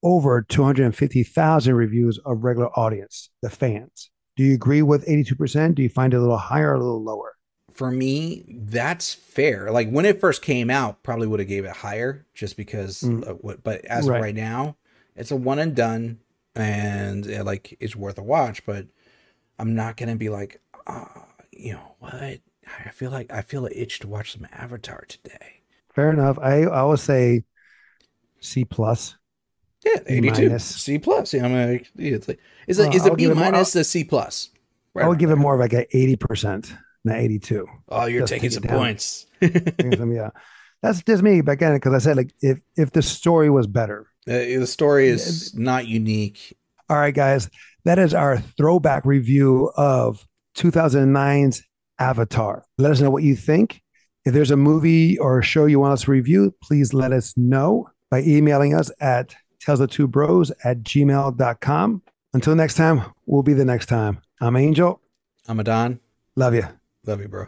over 0.02 0.42
250,000 0.42 1.74
reviews 1.74 2.18
of 2.24 2.42
regular 2.42 2.68
audience, 2.78 3.30
the 3.42 3.50
fans. 3.50 4.10
Do 4.36 4.42
you 4.42 4.54
agree 4.54 4.82
with 4.82 5.06
82%? 5.06 5.74
Do 5.74 5.82
you 5.82 5.88
find 5.90 6.14
it 6.14 6.16
a 6.16 6.20
little 6.20 6.38
higher 6.38 6.70
or 6.70 6.74
a 6.74 6.78
little 6.78 7.02
lower? 7.04 7.34
For 7.72 7.90
me, 7.90 8.44
that's 8.48 9.14
fair. 9.14 9.70
Like 9.70 9.90
when 9.90 10.04
it 10.04 10.18
first 10.20 10.42
came 10.42 10.70
out, 10.70 11.02
probably 11.02 11.26
would 11.26 11.40
have 11.40 11.48
gave 11.48 11.64
it 11.64 11.76
higher 11.76 12.26
just 12.34 12.56
because. 12.56 13.02
Mm. 13.02 13.38
What, 13.42 13.62
but 13.62 13.84
as 13.84 14.08
Right. 14.08 14.16
of 14.16 14.22
right 14.22 14.34
now, 14.34 14.76
it's 15.16 15.30
a 15.30 15.36
one 15.36 15.58
and 15.58 15.74
done, 15.74 16.20
and 16.54 17.30
uh, 17.30 17.44
like 17.44 17.76
it's 17.80 17.96
worth 17.96 18.18
a 18.18 18.22
watch. 18.22 18.64
But 18.64 18.86
I'm 19.58 19.74
not 19.74 19.96
gonna 19.96 20.16
be 20.16 20.28
like, 20.28 20.60
ah, 20.86 21.26
you 21.50 21.74
know 21.74 21.94
what? 21.98 22.40
I 22.84 22.90
feel 22.92 23.10
like 23.10 23.32
I 23.32 23.42
feel 23.42 23.66
an 23.66 23.72
itch 23.74 24.00
to 24.00 24.08
watch 24.08 24.32
some 24.32 24.46
Avatar 24.52 25.04
today. 25.08 25.62
Fair 25.94 26.10
enough. 26.10 26.38
I, 26.38 26.62
I 26.62 26.80
always 26.80 27.02
say 27.02 27.44
C 28.40 28.64
plus. 28.64 29.16
Yeah, 29.84 29.98
82, 30.06 30.42
minus. 30.42 30.64
C 30.64 30.98
plus. 30.98 31.34
Yeah, 31.34 31.44
I'm 31.44 31.70
like, 31.70 31.90
it's 31.96 32.28
like, 32.28 32.38
is 32.66 32.78
it 32.78 32.82
Well, 32.82 32.96
is 32.96 33.06
it 33.06 33.16
B 33.16 33.28
minus 33.28 33.72
the 33.72 33.82
C 33.82 34.00
a 34.00 34.04
plus? 34.04 34.50
I 34.96 35.08
would 35.08 35.18
give 35.18 35.30
it 35.30 35.36
more 35.36 35.54
of 35.54 35.60
like 35.60 35.72
an 35.72 35.86
80%, 35.92 36.76
not 37.04 37.16
82. 37.16 37.66
Oh, 37.88 38.06
you're 38.06 38.20
Just 38.20 38.32
taking 38.32 38.50
some 38.50 38.62
points. 38.62 39.26
Yeah. 39.40 40.30
That's 40.82 41.02
just 41.02 41.22
me. 41.22 41.40
But 41.40 41.52
again, 41.52 41.74
because 41.74 41.94
I 41.94 41.98
said, 41.98 42.16
like, 42.16 42.32
if, 42.40 42.58
if 42.76 42.92
the 42.92 43.02
story 43.02 43.50
was 43.50 43.66
better. 43.66 44.06
Uh, 44.28 44.58
the 44.58 44.66
story 44.66 45.08
is 45.08 45.54
not 45.54 45.86
unique. 45.86 46.56
All 46.88 46.96
right, 46.96 47.14
guys, 47.14 47.50
that 47.84 47.98
is 47.98 48.14
our 48.14 48.38
throwback 48.38 49.04
review 49.04 49.72
of 49.76 50.26
2009's 50.56 51.62
Avatar. 51.98 52.64
Let 52.78 52.92
us 52.92 53.00
know 53.00 53.10
what 53.10 53.22
you 53.22 53.34
think. 53.34 53.82
If 54.24 54.34
there's 54.34 54.50
a 54.52 54.56
movie 54.56 55.18
or 55.18 55.38
a 55.38 55.42
show 55.42 55.66
you 55.66 55.80
want 55.80 55.94
us 55.94 56.02
to 56.02 56.10
review, 56.12 56.54
please 56.62 56.94
let 56.94 57.12
us 57.12 57.34
know 57.36 57.88
by 58.10 58.22
emailing 58.22 58.74
us 58.74 58.90
at 59.00 59.34
tells 59.60 59.78
the 59.78 59.86
two 59.86 60.06
bros 60.06 60.52
at 60.64 60.82
gmail.com. 60.82 62.02
Until 62.34 62.54
next 62.54 62.74
time, 62.74 63.02
we'll 63.26 63.42
be 63.42 63.52
the 63.52 63.64
next 63.64 63.86
time. 63.86 64.20
I'm 64.40 64.56
Angel. 64.56 65.00
I'm 65.48 65.60
a 65.60 65.64
Don. 65.64 66.00
Love 66.36 66.54
you. 66.54 66.64
Love 67.06 67.20
you, 67.20 67.28
bro. 67.28 67.46